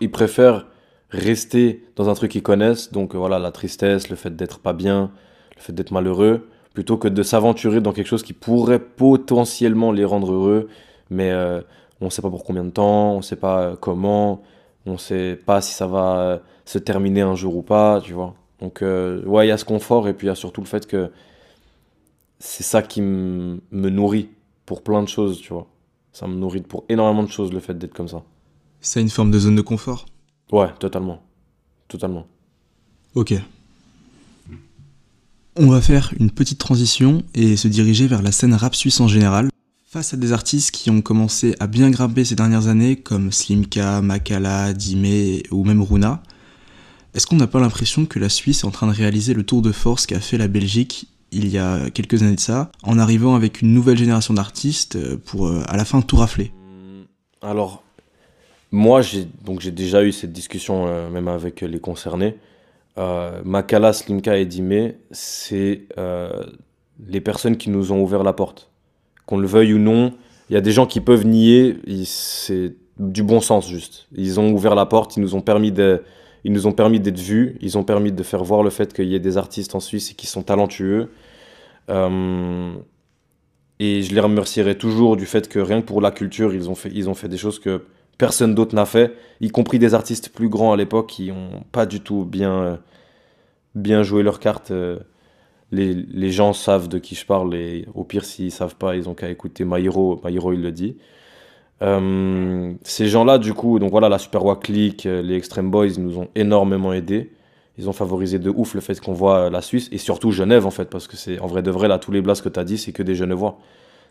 ils, 0.00 0.10
préfèrent 0.10 0.66
rester 1.10 1.84
dans 1.94 2.08
un 2.08 2.14
truc 2.14 2.32
qu'ils 2.32 2.42
connaissent. 2.42 2.92
Donc 2.92 3.14
voilà, 3.14 3.38
la 3.38 3.52
tristesse, 3.52 4.10
le 4.10 4.16
fait 4.16 4.34
d'être 4.34 4.58
pas 4.58 4.72
bien, 4.72 5.10
le 5.56 5.62
fait 5.62 5.72
d'être 5.72 5.92
malheureux, 5.92 6.48
plutôt 6.74 6.96
que 6.96 7.08
de 7.08 7.22
s'aventurer 7.22 7.80
dans 7.80 7.92
quelque 7.92 8.08
chose 8.08 8.22
qui 8.22 8.32
pourrait 8.32 8.80
potentiellement 8.80 9.92
les 9.92 10.04
rendre 10.04 10.32
heureux. 10.32 10.68
Mais. 11.10 11.30
Euh, 11.30 11.60
on 12.00 12.06
ne 12.06 12.10
sait 12.10 12.22
pas 12.22 12.30
pour 12.30 12.44
combien 12.44 12.64
de 12.64 12.70
temps, 12.70 13.12
on 13.12 13.18
ne 13.18 13.22
sait 13.22 13.36
pas 13.36 13.60
euh, 13.60 13.76
comment, 13.76 14.42
on 14.86 14.92
ne 14.92 14.98
sait 14.98 15.36
pas 15.36 15.60
si 15.60 15.72
ça 15.72 15.86
va 15.86 16.18
euh, 16.18 16.38
se 16.64 16.78
terminer 16.78 17.22
un 17.22 17.34
jour 17.34 17.56
ou 17.56 17.62
pas, 17.62 18.00
tu 18.02 18.12
vois. 18.12 18.34
Donc, 18.60 18.82
euh, 18.82 19.22
ouais, 19.24 19.46
il 19.46 19.48
y 19.48 19.52
a 19.52 19.58
ce 19.58 19.64
confort 19.64 20.08
et 20.08 20.14
puis 20.14 20.26
il 20.26 20.28
y 20.28 20.32
a 20.32 20.34
surtout 20.34 20.60
le 20.60 20.66
fait 20.66 20.86
que 20.86 21.10
c'est 22.38 22.62
ça 22.62 22.82
qui 22.82 23.00
me 23.00 23.60
nourrit 23.72 24.28
pour 24.66 24.82
plein 24.82 25.02
de 25.02 25.08
choses, 25.08 25.40
tu 25.40 25.52
vois. 25.52 25.66
Ça 26.12 26.26
me 26.26 26.34
nourrit 26.34 26.62
pour 26.62 26.84
énormément 26.88 27.22
de 27.22 27.30
choses, 27.30 27.52
le 27.52 27.60
fait 27.60 27.76
d'être 27.76 27.94
comme 27.94 28.08
ça. 28.08 28.22
C'est 28.86 29.00
une 29.00 29.10
forme 29.10 29.32
de 29.32 29.38
zone 29.40 29.56
de 29.56 29.62
confort 29.62 30.06
Ouais, 30.52 30.72
totalement. 30.78 31.20
Totalement. 31.88 32.28
Ok. 33.16 33.34
On 35.56 35.66
va 35.66 35.80
faire 35.80 36.14
une 36.20 36.30
petite 36.30 36.60
transition 36.60 37.24
et 37.34 37.56
se 37.56 37.66
diriger 37.66 38.06
vers 38.06 38.22
la 38.22 38.30
scène 38.30 38.54
rap 38.54 38.76
suisse 38.76 39.00
en 39.00 39.08
général. 39.08 39.48
Face 39.88 40.14
à 40.14 40.16
des 40.16 40.32
artistes 40.32 40.70
qui 40.70 40.88
ont 40.90 41.00
commencé 41.00 41.56
à 41.58 41.66
bien 41.66 41.90
grimper 41.90 42.24
ces 42.24 42.36
dernières 42.36 42.68
années, 42.68 42.94
comme 42.94 43.32
Slimka, 43.32 44.02
Makala, 44.02 44.72
Dime 44.72 45.42
ou 45.50 45.64
même 45.64 45.82
Runa, 45.82 46.22
Est-ce 47.12 47.26
qu'on 47.26 47.36
n'a 47.36 47.48
pas 47.48 47.58
l'impression 47.58 48.06
que 48.06 48.20
la 48.20 48.28
Suisse 48.28 48.62
est 48.62 48.66
en 48.66 48.70
train 48.70 48.86
de 48.86 48.92
réaliser 48.92 49.34
le 49.34 49.44
tour 49.44 49.62
de 49.62 49.72
force 49.72 50.06
qu'a 50.06 50.20
fait 50.20 50.38
la 50.38 50.46
Belgique 50.46 51.08
il 51.32 51.48
y 51.48 51.58
a 51.58 51.90
quelques 51.90 52.22
années 52.22 52.36
de 52.36 52.40
ça, 52.40 52.70
en 52.84 53.00
arrivant 53.00 53.34
avec 53.34 53.62
une 53.62 53.74
nouvelle 53.74 53.98
génération 53.98 54.32
d'artistes 54.32 55.16
pour 55.24 55.48
euh, 55.48 55.64
à 55.66 55.76
la 55.76 55.84
fin 55.84 56.00
tout 56.02 56.16
rafler? 56.16 56.52
Alors, 57.42 57.82
moi, 58.76 59.02
j'ai 59.02 59.26
donc 59.44 59.60
j'ai 59.60 59.70
déjà 59.70 60.04
eu 60.04 60.12
cette 60.12 60.32
discussion 60.32 60.86
euh, 60.86 61.10
même 61.10 61.28
avec 61.28 61.60
les 61.62 61.80
concernés. 61.80 62.36
Makala, 63.44 63.92
Slimka 63.92 64.38
et 64.38 64.46
Dime, 64.46 64.94
c'est 65.10 65.82
les 67.06 67.20
personnes 67.20 67.58
qui 67.58 67.68
nous 67.68 67.92
ont 67.92 68.00
ouvert 68.02 68.22
la 68.22 68.32
porte. 68.32 68.70
Qu'on 69.26 69.36
le 69.36 69.46
veuille 69.46 69.74
ou 69.74 69.78
non, 69.78 70.12
il 70.48 70.54
y 70.54 70.56
a 70.56 70.62
des 70.62 70.72
gens 70.72 70.86
qui 70.86 71.00
peuvent 71.00 71.26
nier, 71.26 71.76
c'est 72.04 72.74
du 72.98 73.22
bon 73.22 73.40
sens 73.40 73.68
juste. 73.68 74.06
Ils 74.14 74.40
ont 74.40 74.50
ouvert 74.50 74.74
la 74.74 74.86
porte, 74.86 75.16
ils 75.16 75.20
nous 75.20 75.34
ont 75.34 75.40
permis 75.40 75.72
de, 75.72 76.02
ils 76.44 76.52
nous 76.52 76.66
ont 76.66 76.72
permis 76.72 77.00
d'être 77.00 77.18
vus, 77.18 77.56
ils 77.60 77.76
ont 77.76 77.84
permis 77.84 78.12
de 78.12 78.22
faire 78.22 78.44
voir 78.44 78.62
le 78.62 78.70
fait 78.70 78.92
qu'il 78.92 79.06
y 79.06 79.14
ait 79.14 79.20
des 79.20 79.36
artistes 79.36 79.74
en 79.74 79.80
Suisse 79.80 80.12
qui 80.12 80.26
sont 80.26 80.42
talentueux. 80.42 81.10
Euh, 81.90 82.72
et 83.78 84.02
je 84.02 84.14
les 84.14 84.20
remercierai 84.20 84.78
toujours 84.78 85.16
du 85.16 85.26
fait 85.26 85.48
que 85.48 85.58
rien 85.58 85.80
que 85.80 85.86
pour 85.86 86.00
la 86.00 86.10
culture, 86.10 86.54
ils 86.54 86.70
ont 86.70 86.74
fait, 86.74 86.90
ils 86.94 87.10
ont 87.10 87.14
fait 87.14 87.28
des 87.28 87.36
choses 87.36 87.58
que 87.58 87.82
personne 88.18 88.54
d'autre 88.54 88.74
n'a 88.74 88.86
fait, 88.86 89.14
y 89.40 89.50
compris 89.50 89.78
des 89.78 89.94
artistes 89.94 90.30
plus 90.30 90.48
grands 90.48 90.72
à 90.72 90.76
l'époque 90.76 91.08
qui 91.08 91.28
n'ont 91.28 91.62
pas 91.72 91.86
du 91.86 92.00
tout 92.00 92.24
bien, 92.24 92.78
bien 93.74 94.02
joué 94.02 94.22
leurs 94.22 94.40
cartes. 94.40 94.72
Les, 95.72 95.94
les, 95.94 96.30
gens 96.30 96.52
savent 96.52 96.88
de 96.88 96.98
qui 96.98 97.14
je 97.16 97.26
parle 97.26 97.54
et 97.54 97.86
au 97.94 98.04
pire, 98.04 98.24
s'ils 98.24 98.52
savent 98.52 98.76
pas, 98.76 98.96
ils 98.96 99.08
ont 99.08 99.14
qu'à 99.14 99.28
écouter 99.28 99.64
Maïro. 99.64 100.20
Maïro, 100.22 100.52
il 100.52 100.62
le 100.62 100.70
dit. 100.72 100.96
Euh, 101.82 102.72
ces 102.82 103.06
gens-là, 103.06 103.38
du 103.38 103.54
coup, 103.54 103.78
donc 103.78 103.90
voilà, 103.90 104.08
la 104.08 104.18
Super 104.18 104.44
Wack 104.44 104.62
Click, 104.64 105.06
euh, 105.06 105.22
les 105.22 105.36
Extreme 105.36 105.70
Boys, 105.70 105.98
nous 105.98 106.18
ont 106.18 106.28
énormément 106.34 106.92
aidés. 106.92 107.32
Ils 107.78 107.88
ont 107.88 107.92
favorisé 107.92 108.38
de 108.38 108.50
ouf 108.50 108.74
le 108.74 108.80
fait 108.80 108.98
qu'on 109.00 109.12
voit 109.12 109.50
la 109.50 109.60
Suisse 109.60 109.88
et 109.92 109.98
surtout 109.98 110.30
Genève 110.30 110.64
en 110.66 110.70
fait, 110.70 110.88
parce 110.88 111.06
que 111.06 111.16
c'est 111.16 111.38
en 111.40 111.46
vrai 111.46 111.62
de 111.62 111.70
vrai 111.70 111.88
là, 111.88 111.98
tous 111.98 112.10
les 112.10 112.22
blasts 112.22 112.42
que 112.42 112.48
tu 112.48 112.58
as 112.58 112.64
dit, 112.64 112.78
c'est 112.78 112.92
que 112.92 113.02
des 113.02 113.14
Genevois. 113.14 113.58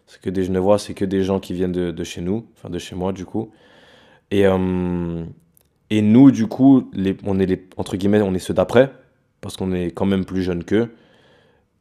C'est 0.05 0.21
que 0.21 0.29
des 0.29 0.43
Genevois, 0.43 0.77
c'est 0.77 0.93
que 0.93 1.05
des 1.05 1.23
gens 1.23 1.39
qui 1.39 1.53
viennent 1.53 1.71
de, 1.71 1.89
de, 1.89 2.03
chez 2.03 2.21
nous, 2.21 2.45
enfin 2.55 2.69
de 2.69 2.77
chez 2.77 2.95
moi 2.95 3.11
du 3.11 3.25
coup. 3.25 3.49
Et, 4.31 4.45
euh, 4.45 5.25
et 5.89 6.01
nous, 6.01 6.31
du 6.31 6.47
coup, 6.47 6.89
on 7.25 7.39
est 7.39 7.73
entre 7.77 7.97
guillemets, 7.97 8.21
on 8.21 8.33
est 8.33 8.39
ceux 8.39 8.53
d'après, 8.53 8.91
parce 9.41 9.57
qu'on 9.57 9.71
est 9.73 9.91
quand 9.91 10.05
même 10.05 10.25
plus 10.25 10.43
jeunes 10.43 10.63
qu'eux. 10.63 10.91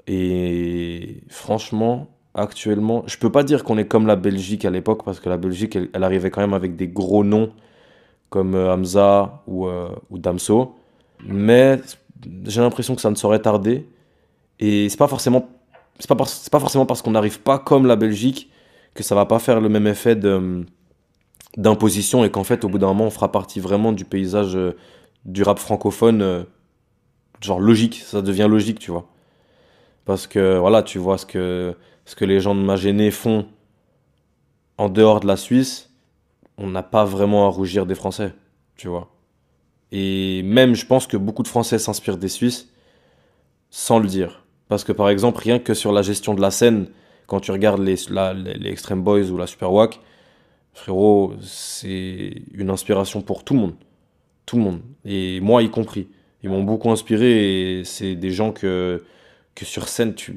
Et 0.06 1.22
franchement, 1.28 2.08
actuellement, 2.34 3.04
je 3.06 3.16
peux 3.18 3.32
pas 3.32 3.42
dire 3.42 3.64
qu'on 3.64 3.78
est 3.78 3.86
comme 3.86 4.06
la 4.06 4.16
Belgique 4.16 4.64
à 4.64 4.70
l'époque, 4.70 5.04
parce 5.04 5.20
que 5.20 5.28
la 5.28 5.36
Belgique, 5.38 5.76
elle, 5.76 6.04
arrivait 6.04 6.30
quand 6.30 6.42
même 6.42 6.54
avec 6.54 6.76
des 6.76 6.88
gros 6.88 7.24
noms 7.24 7.52
comme 8.30 8.54
euh, 8.54 8.72
Hamza 8.74 9.42
ou, 9.46 9.66
euh, 9.66 9.88
ou 10.10 10.18
Damso. 10.18 10.74
Mais 11.26 11.80
j'ai 12.44 12.60
l'impression 12.60 12.94
que 12.94 13.00
ça 13.00 13.10
ne 13.10 13.14
saurait 13.14 13.40
tarder. 13.40 13.86
Et 14.60 14.88
c'est 14.88 14.98
pas 14.98 15.08
forcément, 15.08 15.48
c'est 15.98 16.08
pas, 16.08 16.16
pas 16.16 16.60
forcément 16.60 16.86
parce 16.86 17.02
qu'on 17.02 17.12
n'arrive 17.12 17.40
pas 17.40 17.58
comme 17.58 17.86
la 17.86 17.96
Belgique 17.96 18.50
que 18.94 19.02
ça 19.02 19.14
va 19.14 19.26
pas 19.26 19.38
faire 19.38 19.60
le 19.60 19.68
même 19.68 19.86
effet 19.86 20.16
de, 20.16 20.64
d'imposition 21.56 22.24
et 22.24 22.30
qu'en 22.30 22.44
fait, 22.44 22.64
au 22.64 22.68
bout 22.68 22.78
d'un 22.78 22.88
moment, 22.88 23.06
on 23.06 23.10
fera 23.10 23.30
partie 23.30 23.60
vraiment 23.60 23.92
du 23.92 24.04
paysage 24.04 24.56
euh, 24.56 24.76
du 25.24 25.42
rap 25.42 25.58
francophone, 25.58 26.46
genre 27.40 27.60
logique. 27.60 28.02
Ça 28.04 28.22
devient 28.22 28.46
logique, 28.48 28.78
tu 28.78 28.90
vois. 28.90 29.08
Parce 30.04 30.26
que 30.26 30.58
voilà, 30.58 30.82
tu 30.82 30.98
vois 30.98 31.16
ce 31.16 31.26
que, 31.26 31.74
ce 32.04 32.14
que 32.14 32.24
les 32.24 32.40
gens 32.40 32.54
de 32.54 32.60
Magéné 32.60 33.10
font 33.10 33.46
en 34.76 34.88
dehors 34.88 35.20
de 35.20 35.26
la 35.26 35.36
Suisse, 35.36 35.90
on 36.58 36.68
n'a 36.68 36.82
pas 36.82 37.04
vraiment 37.04 37.46
à 37.46 37.50
rougir 37.50 37.86
des 37.86 37.94
Français, 37.94 38.34
tu 38.76 38.88
vois. 38.88 39.10
Et 39.92 40.42
même, 40.42 40.74
je 40.74 40.86
pense 40.86 41.06
que 41.06 41.16
beaucoup 41.16 41.42
de 41.42 41.48
Français 41.48 41.78
s'inspirent 41.78 42.18
des 42.18 42.28
Suisses 42.28 42.68
sans 43.70 43.98
le 43.98 44.06
dire. 44.06 44.44
Parce 44.68 44.84
que 44.84 44.92
par 44.92 45.08
exemple, 45.08 45.40
rien 45.40 45.58
que 45.58 45.74
sur 45.74 45.92
la 45.92 46.02
gestion 46.02 46.34
de 46.34 46.40
la 46.40 46.50
scène, 46.50 46.88
quand 47.26 47.40
tu 47.40 47.50
regardes 47.50 47.80
les, 47.80 47.96
les, 48.34 48.70
Extreme 48.70 49.02
Boys 49.02 49.30
ou 49.30 49.36
la 49.36 49.46
Super 49.46 49.72
Wack, 49.72 50.00
frérot, 50.74 51.34
c'est 51.40 52.42
une 52.52 52.70
inspiration 52.70 53.22
pour 53.22 53.44
tout 53.44 53.54
le 53.54 53.60
monde. 53.60 53.74
Tout 54.46 54.56
le 54.56 54.62
monde. 54.62 54.80
Et 55.04 55.40
moi 55.40 55.62
y 55.62 55.70
compris. 55.70 56.08
Ils 56.42 56.50
m'ont 56.50 56.62
beaucoup 56.62 56.90
inspiré 56.90 57.78
et 57.78 57.84
c'est 57.84 58.14
des 58.14 58.30
gens 58.30 58.52
que 58.52 59.02
que 59.54 59.64
sur 59.64 59.88
scène, 59.88 60.14
tu 60.14 60.36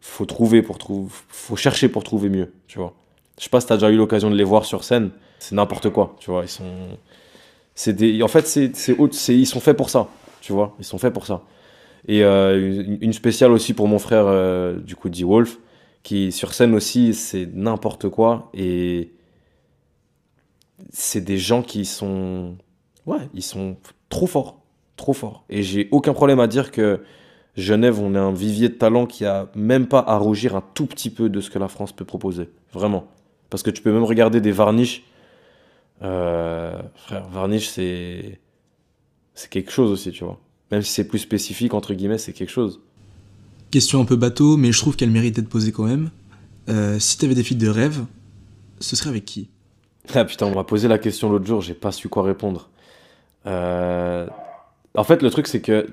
faut 0.00 0.26
trouver 0.26 0.62
pour 0.62 0.78
trouver, 0.78 1.10
faut 1.28 1.56
chercher 1.56 1.88
pour 1.88 2.04
trouver 2.04 2.28
mieux, 2.28 2.52
tu 2.66 2.78
vois. 2.78 2.94
Je 3.38 3.44
sais 3.44 3.50
pas 3.50 3.60
si 3.60 3.66
tu 3.66 3.72
as 3.72 3.76
déjà 3.76 3.90
eu 3.90 3.96
l'occasion 3.96 4.30
de 4.30 4.36
les 4.36 4.44
voir 4.44 4.64
sur 4.64 4.84
scène, 4.84 5.10
c'est 5.38 5.54
n'importe 5.54 5.90
quoi, 5.90 6.16
tu 6.18 6.30
vois. 6.30 6.42
Ils 6.42 6.48
sont, 6.48 6.72
c'est 7.74 7.92
des, 7.92 8.22
en 8.22 8.28
fait, 8.28 8.46
c'est, 8.46 8.74
c'est, 8.74 8.96
ils 9.34 9.46
sont 9.46 9.60
faits 9.60 9.76
pour 9.76 9.90
ça, 9.90 10.08
tu 10.40 10.52
vois. 10.52 10.74
Ils 10.78 10.84
sont 10.84 10.98
faits 10.98 11.12
pour 11.12 11.26
ça. 11.26 11.42
Et 12.06 12.22
euh, 12.24 12.96
une, 13.00 13.12
spéciale 13.12 13.52
aussi 13.52 13.74
pour 13.74 13.86
mon 13.86 13.98
frère, 13.98 14.24
euh, 14.26 14.78
du 14.78 14.96
coup, 14.96 15.08
D. 15.08 15.24
Wolf, 15.24 15.58
qui 16.02 16.32
sur 16.32 16.54
scène 16.54 16.74
aussi, 16.74 17.14
c'est 17.14 17.48
n'importe 17.52 18.08
quoi. 18.08 18.50
Et 18.54 19.12
c'est 20.90 21.20
des 21.20 21.38
gens 21.38 21.62
qui 21.62 21.84
sont, 21.84 22.56
ouais, 23.06 23.28
ils 23.34 23.42
sont 23.42 23.76
trop 24.08 24.26
forts, 24.26 24.60
trop 24.96 25.12
forts. 25.12 25.44
Et 25.50 25.62
j'ai 25.62 25.88
aucun 25.90 26.12
problème 26.12 26.40
à 26.40 26.46
dire 26.46 26.70
que 26.70 27.02
Genève, 27.56 28.00
on 28.00 28.14
est 28.14 28.18
un 28.18 28.32
vivier 28.32 28.68
de 28.68 28.74
talent 28.74 29.06
qui 29.06 29.24
a 29.24 29.50
même 29.54 29.88
pas 29.88 30.00
à 30.00 30.16
rougir 30.16 30.54
un 30.54 30.62
tout 30.74 30.86
petit 30.86 31.10
peu 31.10 31.28
de 31.28 31.40
ce 31.40 31.50
que 31.50 31.58
la 31.58 31.68
France 31.68 31.92
peut 31.92 32.04
proposer. 32.04 32.48
Vraiment. 32.72 33.08
Parce 33.50 33.62
que 33.62 33.70
tu 33.70 33.82
peux 33.82 33.92
même 33.92 34.04
regarder 34.04 34.40
des 34.40 34.52
varniches. 34.52 35.02
Euh, 36.02 36.80
frère, 36.94 37.28
varnish, 37.28 37.68
c'est. 37.68 38.38
C'est 39.34 39.50
quelque 39.50 39.70
chose 39.70 39.90
aussi, 39.90 40.10
tu 40.10 40.24
vois. 40.24 40.40
Même 40.70 40.82
si 40.82 40.92
c'est 40.92 41.06
plus 41.06 41.20
spécifique, 41.20 41.74
entre 41.74 41.94
guillemets, 41.94 42.18
c'est 42.18 42.32
quelque 42.32 42.50
chose. 42.50 42.80
Question 43.70 44.00
un 44.00 44.04
peu 44.04 44.16
bateau, 44.16 44.56
mais 44.56 44.72
je 44.72 44.78
trouve 44.78 44.96
qu'elle 44.96 45.10
mérite 45.10 45.36
d'être 45.36 45.48
posée 45.48 45.72
quand 45.72 45.84
même. 45.84 46.10
Euh, 46.68 46.98
si 46.98 47.18
t'avais 47.18 47.34
des 47.34 47.42
filles 47.42 47.56
de 47.56 47.68
rêve, 47.68 48.04
ce 48.80 48.96
serait 48.96 49.10
avec 49.10 49.24
qui? 49.24 49.48
Ah 50.14 50.24
putain, 50.24 50.46
on 50.46 50.54
m'a 50.54 50.64
posé 50.64 50.88
la 50.88 50.98
question 50.98 51.30
l'autre 51.30 51.46
jour, 51.46 51.60
j'ai 51.60 51.74
pas 51.74 51.92
su 51.92 52.08
quoi 52.08 52.22
répondre. 52.22 52.70
Euh, 53.46 54.26
en 54.94 55.04
fait, 55.04 55.22
le 55.22 55.30
truc, 55.30 55.46
c'est 55.46 55.60
que 55.60 55.86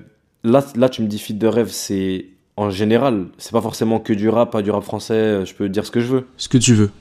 Là, 0.46 0.64
là, 0.76 0.88
tu 0.88 1.02
me 1.02 1.08
dis 1.08 1.18
feat 1.18 1.36
de 1.36 1.48
rêve, 1.48 1.70
c'est 1.70 2.26
en 2.56 2.70
général, 2.70 3.26
c'est 3.36 3.50
pas 3.50 3.60
forcément 3.60 3.98
que 3.98 4.12
du 4.12 4.28
rap, 4.28 4.52
pas 4.52 4.62
du 4.62 4.70
rap 4.70 4.84
français, 4.84 5.14
euh, 5.14 5.44
je 5.44 5.54
peux 5.54 5.68
dire 5.68 5.84
ce 5.84 5.90
que 5.90 5.98
je 5.98 6.06
veux. 6.06 6.26
Ce 6.36 6.48
que 6.48 6.56
tu 6.56 6.72
veux. 6.72 6.92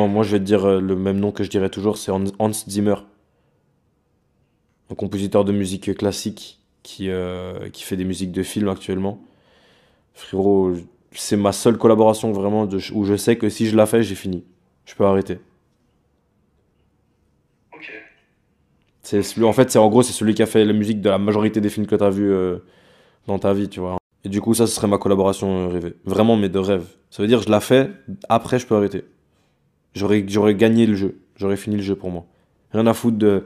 Moi, 0.00 0.22
je 0.22 0.30
vais 0.32 0.38
te 0.38 0.44
dire 0.44 0.64
euh, 0.64 0.80
le 0.80 0.96
même 0.96 1.18
nom 1.18 1.30
que 1.30 1.44
je 1.44 1.50
dirais 1.50 1.68
toujours, 1.68 1.98
c'est 1.98 2.10
Hans 2.10 2.52
Zimmer. 2.52 2.94
Un 4.90 4.94
compositeur 4.94 5.44
de 5.44 5.52
musique 5.52 5.94
classique 5.98 6.60
qui, 6.82 7.10
euh, 7.10 7.68
qui 7.68 7.82
fait 7.82 7.96
des 7.96 8.06
musiques 8.06 8.32
de 8.32 8.42
film 8.42 8.68
actuellement. 8.68 9.20
Frérot, 10.14 10.72
c'est 11.12 11.36
ma 11.36 11.52
seule 11.52 11.76
collaboration 11.76 12.32
vraiment 12.32 12.64
de, 12.64 12.80
où 12.94 13.04
je 13.04 13.16
sais 13.16 13.36
que 13.36 13.50
si 13.50 13.66
je 13.66 13.76
la 13.76 13.84
fais, 13.84 14.02
j'ai 14.02 14.14
fini. 14.14 14.44
Je 14.86 14.94
peux 14.94 15.04
arrêter. 15.04 15.40
C'est 19.08 19.42
en 19.42 19.54
fait, 19.54 19.70
c'est 19.70 19.78
en 19.78 19.88
gros, 19.88 20.02
c'est 20.02 20.12
celui 20.12 20.34
qui 20.34 20.42
a 20.42 20.46
fait 20.46 20.66
la 20.66 20.74
musique 20.74 21.00
de 21.00 21.08
la 21.08 21.16
majorité 21.16 21.62
des 21.62 21.70
films 21.70 21.86
que 21.86 21.96
tu 21.96 22.04
as 22.04 22.10
vus 22.10 22.30
euh, 22.30 22.58
dans 23.26 23.38
ta 23.38 23.54
vie, 23.54 23.70
tu 23.70 23.80
vois. 23.80 23.96
Et 24.22 24.28
du 24.28 24.42
coup, 24.42 24.52
ça, 24.52 24.66
ce 24.66 24.74
serait 24.74 24.86
ma 24.86 24.98
collaboration 24.98 25.60
euh, 25.60 25.68
rêvée. 25.68 25.94
Vraiment, 26.04 26.36
mais 26.36 26.50
de 26.50 26.58
rêve. 26.58 26.84
Ça 27.08 27.22
veut 27.22 27.28
dire, 27.28 27.40
je 27.40 27.48
la 27.48 27.60
fais, 27.60 27.90
après, 28.28 28.58
je 28.58 28.66
peux 28.66 28.76
arrêter. 28.76 29.04
J'aurais, 29.94 30.26
j'aurais 30.28 30.54
gagné 30.54 30.84
le 30.84 30.94
jeu. 30.94 31.22
J'aurais 31.36 31.56
fini 31.56 31.76
le 31.76 31.82
jeu 31.82 31.94
pour 31.94 32.10
moi. 32.10 32.26
Rien 32.70 32.86
à 32.86 32.92
foutre 32.92 33.16
de, 33.16 33.44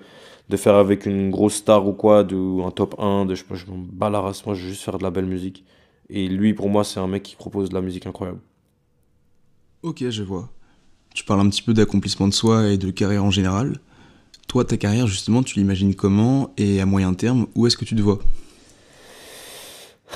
de 0.49 0.57
faire 0.57 0.75
avec 0.75 1.07
une 1.07 1.31
grosse 1.31 1.55
star 1.55 1.87
ou 1.87 1.93
quoi, 1.93 2.25
de, 2.25 2.35
ou 2.35 2.65
un 2.65 2.73
top 2.73 2.97
1, 2.99 3.27
de, 3.27 3.37
je, 3.37 3.45
je 3.53 3.67
m'en 3.67 3.79
bats 3.79 4.11
la 4.11 4.21
race. 4.21 4.45
Moi, 4.45 4.57
je 4.57 4.65
veux 4.65 4.69
juste 4.71 4.83
faire 4.83 4.99
de 4.99 5.05
la 5.05 5.11
belle 5.11 5.27
musique. 5.27 5.65
Et 6.09 6.27
lui, 6.27 6.55
pour 6.55 6.71
moi, 6.71 6.83
c'est 6.83 6.99
un 6.99 7.07
mec 7.07 7.23
qui 7.23 7.37
propose 7.37 7.69
de 7.69 7.75
la 7.75 7.83
musique 7.83 8.09
incroyable. 8.09 8.41
Ok, 9.85 10.03
je 10.09 10.25
vois. 10.25 10.51
Tu 11.15 11.23
parles 11.23 11.41
un 11.41 11.49
petit 11.49 11.63
peu 11.63 11.73
d'accomplissement 11.73 12.27
de 12.27 12.35
soi 12.35 12.67
et 12.69 12.79
de 12.79 12.91
carrière 12.91 13.25
en 13.25 13.31
général. 13.31 13.79
Toi, 14.53 14.67
ta 14.67 14.77
carrière, 14.77 15.07
justement, 15.07 15.43
tu 15.43 15.59
l'imagines 15.59 15.95
comment 15.95 16.51
et 16.59 16.83
à 16.83 16.85
moyen 16.85 17.15
terme, 17.15 17.47
où 17.55 17.67
est-ce 17.67 17.79
que 17.79 17.87
tu 17.87 17.97
te 17.97 18.03
vois? 18.03 18.19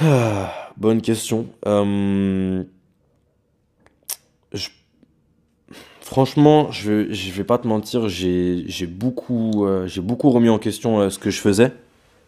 Ah, 0.02 0.52
Bonne 0.76 1.00
question. 1.00 1.47
Euh, 1.66 2.62
franchement, 6.02 6.71
je 6.71 7.09
ne 7.09 7.33
vais 7.33 7.45
pas 7.45 7.57
te 7.57 7.66
mentir, 7.66 8.11
j'ai 8.11 8.87
beaucoup, 8.87 9.64
euh, 9.64 9.88
beaucoup 10.02 10.28
remis 10.28 10.50
en 10.50 10.59
question 10.59 11.00
euh, 11.00 11.09
ce 11.09 11.19
que 11.19 11.31
je 11.31 11.40
faisais. 11.40 11.73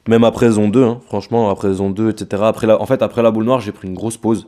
Même 0.08 0.24
après 0.24 0.52
Zone 0.52 0.70
2, 0.70 0.82
hein. 0.82 1.00
franchement, 1.08 1.50
après 1.50 1.74
Zone 1.74 1.92
2, 1.92 2.08
etc. 2.08 2.42
Après 2.46 2.66
la... 2.66 2.80
En 2.80 2.86
fait, 2.86 3.02
après 3.02 3.22
la 3.22 3.30
boule 3.30 3.44
noire, 3.44 3.60
j'ai 3.60 3.72
pris 3.72 3.86
une 3.86 3.92
grosse 3.92 4.16
pause. 4.16 4.46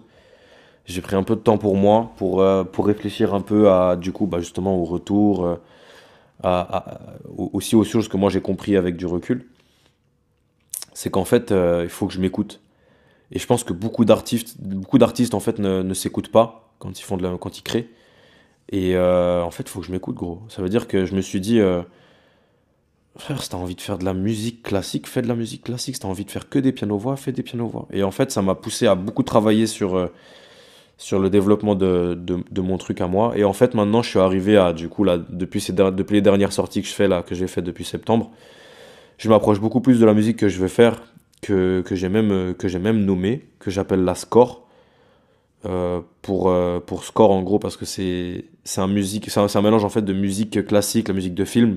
J'ai 0.86 1.02
pris 1.02 1.14
un 1.14 1.24
peu 1.24 1.36
de 1.36 1.40
temps 1.40 1.58
pour 1.58 1.76
moi, 1.76 2.12
pour, 2.16 2.42
pour 2.72 2.86
réfléchir 2.86 3.34
un 3.34 3.42
peu 3.42 3.70
à, 3.70 3.96
du 3.96 4.12
coup, 4.12 4.26
bah, 4.26 4.38
justement, 4.38 4.76
au 4.76 4.84
retour 4.86 5.58
aussi 6.42 7.76
aux 7.76 7.84
choses 7.84 8.08
que 8.08 8.16
moi 8.16 8.30
j'ai 8.30 8.40
compris 8.40 8.76
avec 8.76 8.96
du 8.96 9.06
recul, 9.06 9.46
c'est 10.94 11.10
qu'en 11.10 11.24
fait, 11.24 11.52
euh, 11.52 11.82
il 11.84 11.88
faut 11.88 12.06
que 12.06 12.12
je 12.12 12.20
m'écoute. 12.20 12.60
Et 13.32 13.38
je 13.38 13.46
pense 13.46 13.64
que 13.64 13.72
beaucoup 13.72 14.04
d'artistes, 14.04 14.56
beaucoup 14.60 14.98
d'artistes 14.98 15.34
en 15.34 15.40
fait 15.40 15.58
ne, 15.58 15.94
s'écoutent 15.94 16.30
pas 16.30 16.74
quand 16.78 16.98
ils 16.98 17.02
font 17.02 17.16
de 17.16 17.22
la, 17.22 17.38
quand 17.38 17.58
ils 17.58 17.62
créent. 17.62 17.88
Et 18.70 18.96
euh, 18.96 19.42
en 19.42 19.50
fait, 19.50 19.64
il 19.64 19.68
faut 19.68 19.80
que 19.80 19.86
je 19.86 19.92
m'écoute, 19.92 20.16
gros. 20.16 20.42
Ça 20.48 20.62
veut 20.62 20.68
dire 20.68 20.88
que 20.88 21.06
je 21.06 21.14
me 21.14 21.20
suis 21.20 21.40
dit, 21.40 21.60
euh, 21.60 21.82
frère, 23.16 23.42
si 23.42 23.48
t'as 23.48 23.56
envie 23.56 23.74
de 23.74 23.80
faire 23.80 23.98
de 23.98 24.04
la 24.04 24.14
musique 24.14 24.62
classique, 24.62 25.08
fais 25.08 25.22
de 25.22 25.28
la 25.28 25.34
musique 25.34 25.64
classique. 25.64 25.94
Si 25.94 26.00
t'as 26.00 26.08
envie 26.08 26.24
de 26.24 26.30
faire 26.30 26.48
que 26.48 26.58
des 26.58 26.72
pianos-voix, 26.72 27.16
fais 27.16 27.32
des 27.32 27.42
pianos-voix. 27.42 27.86
Et 27.92 28.02
en 28.02 28.10
fait, 28.10 28.30
ça 28.30 28.42
m'a 28.42 28.54
poussé 28.54 28.86
à 28.86 28.94
beaucoup 28.94 29.22
travailler 29.22 29.66
sur, 29.66 30.10
sur 31.00 31.18
le 31.18 31.30
développement 31.30 31.74
de, 31.74 32.14
de, 32.14 32.60
mon 32.60 32.76
truc 32.76 33.00
à 33.00 33.06
moi. 33.06 33.32
Et 33.34 33.42
en 33.42 33.54
fait, 33.54 33.72
maintenant, 33.72 34.02
je 34.02 34.10
suis 34.10 34.18
arrivé 34.18 34.58
à, 34.58 34.74
du 34.74 34.90
coup, 34.90 35.02
là, 35.02 35.16
depuis, 35.16 35.62
ces, 35.62 35.72
depuis 35.72 36.16
les 36.16 36.20
dernières 36.20 36.52
sorties 36.52 36.82
que 36.82 36.88
je 36.88 36.92
fais, 36.92 37.08
là, 37.08 37.22
que 37.22 37.34
j'ai 37.34 37.46
fait 37.46 37.62
depuis 37.62 37.86
septembre, 37.86 38.30
je 39.16 39.30
m'approche 39.30 39.60
beaucoup 39.60 39.80
plus 39.80 39.98
de 39.98 40.04
la 40.04 40.12
musique 40.12 40.36
que 40.36 40.50
je 40.50 40.60
veux 40.60 40.68
faire, 40.68 41.02
que, 41.40 41.80
que 41.86 41.94
j'ai 41.94 42.10
même, 42.10 42.30
euh, 42.30 42.52
que 42.52 42.66
même 42.76 43.02
nommé, 43.02 43.46
que 43.60 43.70
j'appelle 43.70 44.04
la 44.04 44.14
score. 44.14 44.66
Euh, 45.64 46.00
pour, 46.20 46.50
euh, 46.50 46.80
pour 46.80 47.04
score 47.04 47.30
en 47.30 47.42
gros 47.42 47.58
parce 47.58 47.76
que 47.76 47.84
c'est 47.84 48.44
un 48.78 48.86
musique 48.86 49.28
un, 49.36 49.46
un 49.54 49.60
mélange 49.60 49.84
en 49.84 49.90
fait 49.90 50.00
de 50.00 50.14
musique 50.14 50.64
classique 50.64 51.08
la 51.08 51.12
musique 51.12 51.34
de 51.34 51.44
film 51.44 51.76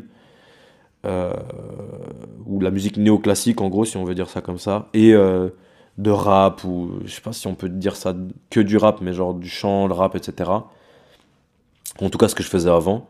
ou 1.04 2.62
la 2.62 2.72
musique 2.72 2.96
néoclassique 2.96 3.60
en 3.60 3.68
gros 3.68 3.84
si 3.84 3.98
on 3.98 4.06
veut 4.06 4.16
dire 4.16 4.30
ça 4.30 4.40
comme 4.40 4.58
ça 4.58 4.88
et 4.94 5.14
de 5.98 6.12
rap 6.12 6.64
ou 6.64 6.92
je 7.06 7.12
sais 7.12 7.22
pas 7.22 7.34
si 7.34 7.48
on 7.48 7.56
peut 7.56 7.70
dire 7.70 7.96
ça 7.96 8.16
que 8.50 8.60
du 8.60 8.78
rap 8.78 9.02
mais 9.02 9.14
genre 9.14 9.34
du 9.34 9.50
chant 9.50 9.88
le 9.88 9.94
rap 9.94 10.16
etc 10.16 10.50
en 12.02 12.10
tout 12.10 12.18
cas 12.18 12.28
ce 12.28 12.36
que 12.36 12.44
je 12.44 12.50
faisais 12.50 12.70
avant. 12.70 13.08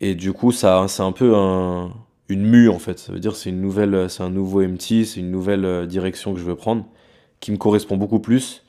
Et 0.00 0.14
du 0.14 0.32
coup 0.32 0.52
ça 0.52 0.86
c'est 0.88 1.02
un 1.02 1.12
peu 1.12 1.36
un, 1.36 1.92
une 2.28 2.44
mue 2.46 2.68
en 2.68 2.78
fait. 2.78 2.98
Ça 2.98 3.12
veut 3.12 3.20
dire 3.20 3.36
c'est 3.36 3.50
une 3.50 3.60
nouvelle 3.60 4.08
c'est 4.08 4.22
un 4.22 4.30
nouveau 4.30 4.62
MT 4.62 5.04
c'est 5.04 5.16
une 5.20 5.30
nouvelle 5.30 5.64
euh, 5.64 5.86
direction 5.86 6.32
que 6.32 6.40
je 6.40 6.44
veux 6.44 6.56
prendre 6.56 6.84
qui 7.40 7.52
me 7.52 7.56
correspond 7.56 7.96
beaucoup 7.96 8.20
plus. 8.20 8.64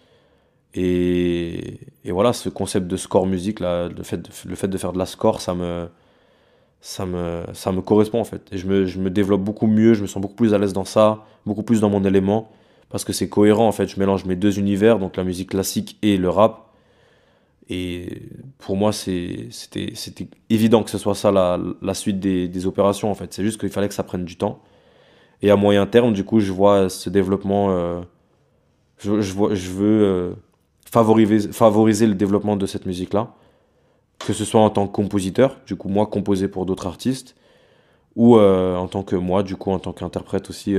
Et, 0.74 1.80
et 2.06 2.12
voilà 2.12 2.34
ce 2.34 2.50
concept 2.50 2.88
de 2.88 2.98
score 2.98 3.28
musique 3.28 3.60
là 3.60 3.90
le 3.90 4.04
fait 4.04 4.18
de, 4.18 4.30
le 4.46 4.56
fait 4.56 4.68
de 4.70 4.78
faire 4.78 4.94
de 4.94 4.98
la 5.00 5.06
score 5.06 5.42
ça 5.42 5.54
me 5.54 5.90
ça 6.82 7.06
me, 7.06 7.44
ça 7.54 7.72
me 7.72 7.82
correspond 7.82 8.20
en 8.20 8.24
fait. 8.24 8.42
Et 8.52 8.58
je 8.58 8.68
me, 8.68 8.86
je 8.86 9.00
me 9.00 9.10
développe 9.10 9.42
beaucoup 9.42 9.68
mieux, 9.68 9.94
je 9.94 10.02
me 10.02 10.08
sens 10.08 10.22
beaucoup 10.22 10.36
plus 10.36 10.54
à 10.54 10.58
l'aise 10.58 10.74
dans 10.74 10.86
ça, 10.86 11.26
beaucoup 11.46 11.64
plus 11.64 11.80
dans 11.82 11.90
mon 11.90 12.04
élément, 12.04 12.52
parce 12.92 13.04
que 13.06 13.14
c'est 13.14 13.30
cohérent 13.30 13.68
en 13.68 13.72
fait. 13.72 13.88
Je 13.88 14.00
mélange 14.00 14.26
mes 14.26 14.36
deux 14.36 14.60
univers, 14.60 15.00
donc 15.00 15.18
la 15.18 15.24
musique 15.24 15.52
classique 15.52 15.98
et 16.02 16.18
le 16.18 16.30
rap. 16.30 16.72
Et 17.70 18.24
pour 18.58 18.76
moi, 18.76 18.92
c'était 18.92 19.94
évident 20.50 20.84
que 20.84 20.90
ce 20.90 20.98
soit 20.98 21.16
ça 21.16 21.32
la, 21.32 21.94
suite 21.94 22.20
des, 22.20 22.68
opérations 22.68 23.10
en 23.10 23.16
fait. 23.16 23.34
C'est 23.34 23.44
juste 23.44 23.60
qu'il 23.62 23.70
fallait 23.70 23.88
que 23.88 23.94
ça 23.94 24.04
prenne 24.04 24.26
du 24.26 24.36
temps. 24.36 24.62
Et 25.42 25.50
à 25.50 25.56
moyen 25.56 25.86
terme, 25.88 26.12
du 26.14 26.26
coup, 26.26 26.42
je 26.42 26.52
vois 26.52 26.90
ce 26.90 27.10
développement. 27.10 27.72
euh, 27.72 28.02
je, 29.00 29.12
veux 29.12 30.04
euh, 30.04 30.34
favoriser, 30.86 32.08
le 32.08 32.14
développement 32.14 32.58
de 32.58 32.66
cette 32.66 32.86
musique-là 32.86 33.34
que 34.20 34.34
ce 34.34 34.46
soit 34.46 34.62
en 34.62 34.70
tant 34.70 34.86
que 34.86 34.92
compositeur, 34.92 35.58
du 35.66 35.76
coup 35.76 35.90
moi 35.90 36.06
composer 36.06 36.48
pour 36.48 36.68
d'autres 36.68 36.86
artistes, 36.86 37.36
ou 38.16 38.38
euh, 38.38 38.76
en 38.76 38.88
tant 38.88 39.02
que 39.02 39.16
moi, 39.16 39.42
du 39.42 39.56
coup 39.56 39.72
en 39.72 39.80
tant 39.80 39.94
qu'interprète 39.94 40.52
aussi, 40.52 40.76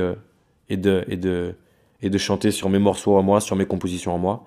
et, 0.69 0.77
de, 0.77 1.55
et 2.03 2.11
de 2.11 2.19
chanter 2.19 2.51
sur 2.51 2.69
mes 2.69 2.79
morceaux 2.79 3.17
à 3.17 3.23
moi, 3.23 3.41
sur 3.41 3.57
mes 3.57 3.67
compositions 3.67 4.15
à 4.15 4.19
moi. 4.19 4.45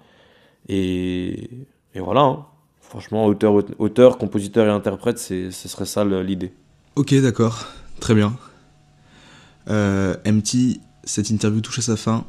Et, 0.67 1.49
et 1.93 1.99
voilà, 1.99 2.21
hein. 2.21 2.45
franchement, 2.81 3.25
auteur, 3.25 3.63
auteur, 3.79 4.17
compositeur 4.17 4.67
et 4.67 4.71
interprète, 4.71 5.19
ce 5.19 5.49
serait 5.51 5.85
ça 5.85 6.03
l'idée. 6.03 6.53
Ok, 6.95 7.13
d'accord, 7.15 7.65
très 7.99 8.13
bien. 8.15 8.35
Euh, 9.69 10.15
MT, 10.25 10.79
cette 11.03 11.29
interview 11.29 11.61
touche 11.61 11.79
à 11.79 11.81
sa 11.81 11.97
fin. 11.97 12.25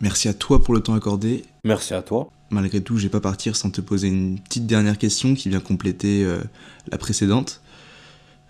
Merci 0.00 0.28
à 0.28 0.34
toi 0.34 0.62
pour 0.62 0.74
le 0.74 0.80
temps 0.80 0.94
accordé. 0.94 1.44
Merci 1.64 1.94
à 1.94 2.02
toi. 2.02 2.28
Malgré 2.50 2.80
tout, 2.80 2.96
je 2.98 3.04
vais 3.04 3.10
pas 3.10 3.20
partir 3.20 3.56
sans 3.56 3.70
te 3.70 3.80
poser 3.80 4.08
une 4.08 4.38
petite 4.38 4.66
dernière 4.66 4.98
question 4.98 5.34
qui 5.34 5.48
vient 5.48 5.60
compléter 5.60 6.24
euh, 6.24 6.38
la 6.90 6.98
précédente. 6.98 7.60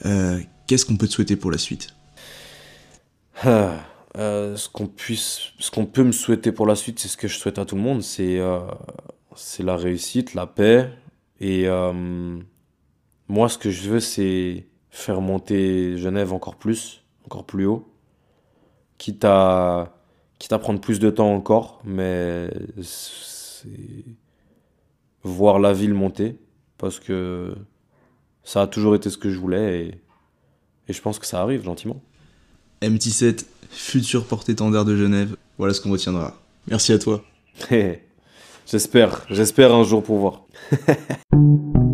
Euh, 0.05 0.41
Qu'est-ce 0.67 0.85
qu'on 0.85 0.97
peut 0.97 1.07
te 1.07 1.13
souhaiter 1.13 1.37
pour 1.37 1.53
la 1.53 1.59
suite? 1.59 1.95
Ah, 3.45 3.77
euh, 4.17 4.57
ce 4.57 4.69
qu'on 4.69 4.87
puisse, 4.87 5.53
ce 5.59 5.71
qu'on 5.71 5.85
peut 5.85 6.03
me 6.03 6.13
souhaiter 6.13 6.51
pour 6.51 6.67
la 6.67 6.75
suite, 6.75 6.99
c'est 6.99 7.09
ce 7.09 7.19
que 7.19 7.29
je 7.29 7.37
souhaite 7.39 7.59
à 7.59 7.67
tout 7.67 7.77
le 7.77 7.83
monde, 7.83 8.03
c'est 8.03 8.39
euh, 8.39 8.61
c'est 9.35 9.63
la 9.63 9.77
réussite, 9.77 10.33
la 10.33 10.47
paix. 10.47 10.91
Et 11.41 11.69
euh, 11.69 12.39
moi, 13.29 13.49
ce 13.51 13.59
que 13.59 13.71
je 13.71 13.91
veux, 13.91 14.01
c'est 14.01 14.67
faire 14.91 15.21
monter 15.21 15.99
Genève 15.99 16.33
encore 16.33 16.57
plus, 16.57 17.03
encore 17.27 17.45
plus 17.45 17.67
haut, 17.67 17.87
quitte 18.97 19.25
à, 19.27 19.95
quitte 20.39 20.53
à 20.55 20.59
prendre 20.59 20.81
plus 20.81 20.99
de 20.99 21.11
temps 21.11 21.35
encore, 21.35 21.83
mais 21.85 22.49
voir 25.25 25.59
la 25.59 25.75
ville 25.75 25.93
monter, 25.93 26.39
parce 26.79 27.01
que 27.01 27.55
ça 28.45 28.63
a 28.63 28.67
toujours 28.67 28.95
été 28.95 29.11
ce 29.11 29.19
que 29.19 29.29
je 29.29 29.39
voulais, 29.39 29.87
et, 29.87 30.01
et 30.89 30.93
je 30.95 31.03
pense 31.03 31.19
que 31.19 31.27
ça 31.27 31.43
arrive 31.43 31.63
gentiment. 31.65 32.01
MT7, 32.81 33.45
futur 33.71 34.25
porte-étendard 34.25 34.85
de 34.85 34.97
Genève. 34.97 35.37
Voilà 35.59 35.75
ce 35.75 35.81
qu'on 35.81 35.91
retiendra. 35.91 36.35
Merci 36.69 36.93
à 36.93 36.99
toi. 36.99 37.23
j'espère, 38.67 39.23
j'espère 39.31 39.75
un 39.75 39.85
jour 39.85 40.03
pouvoir. 40.03 40.43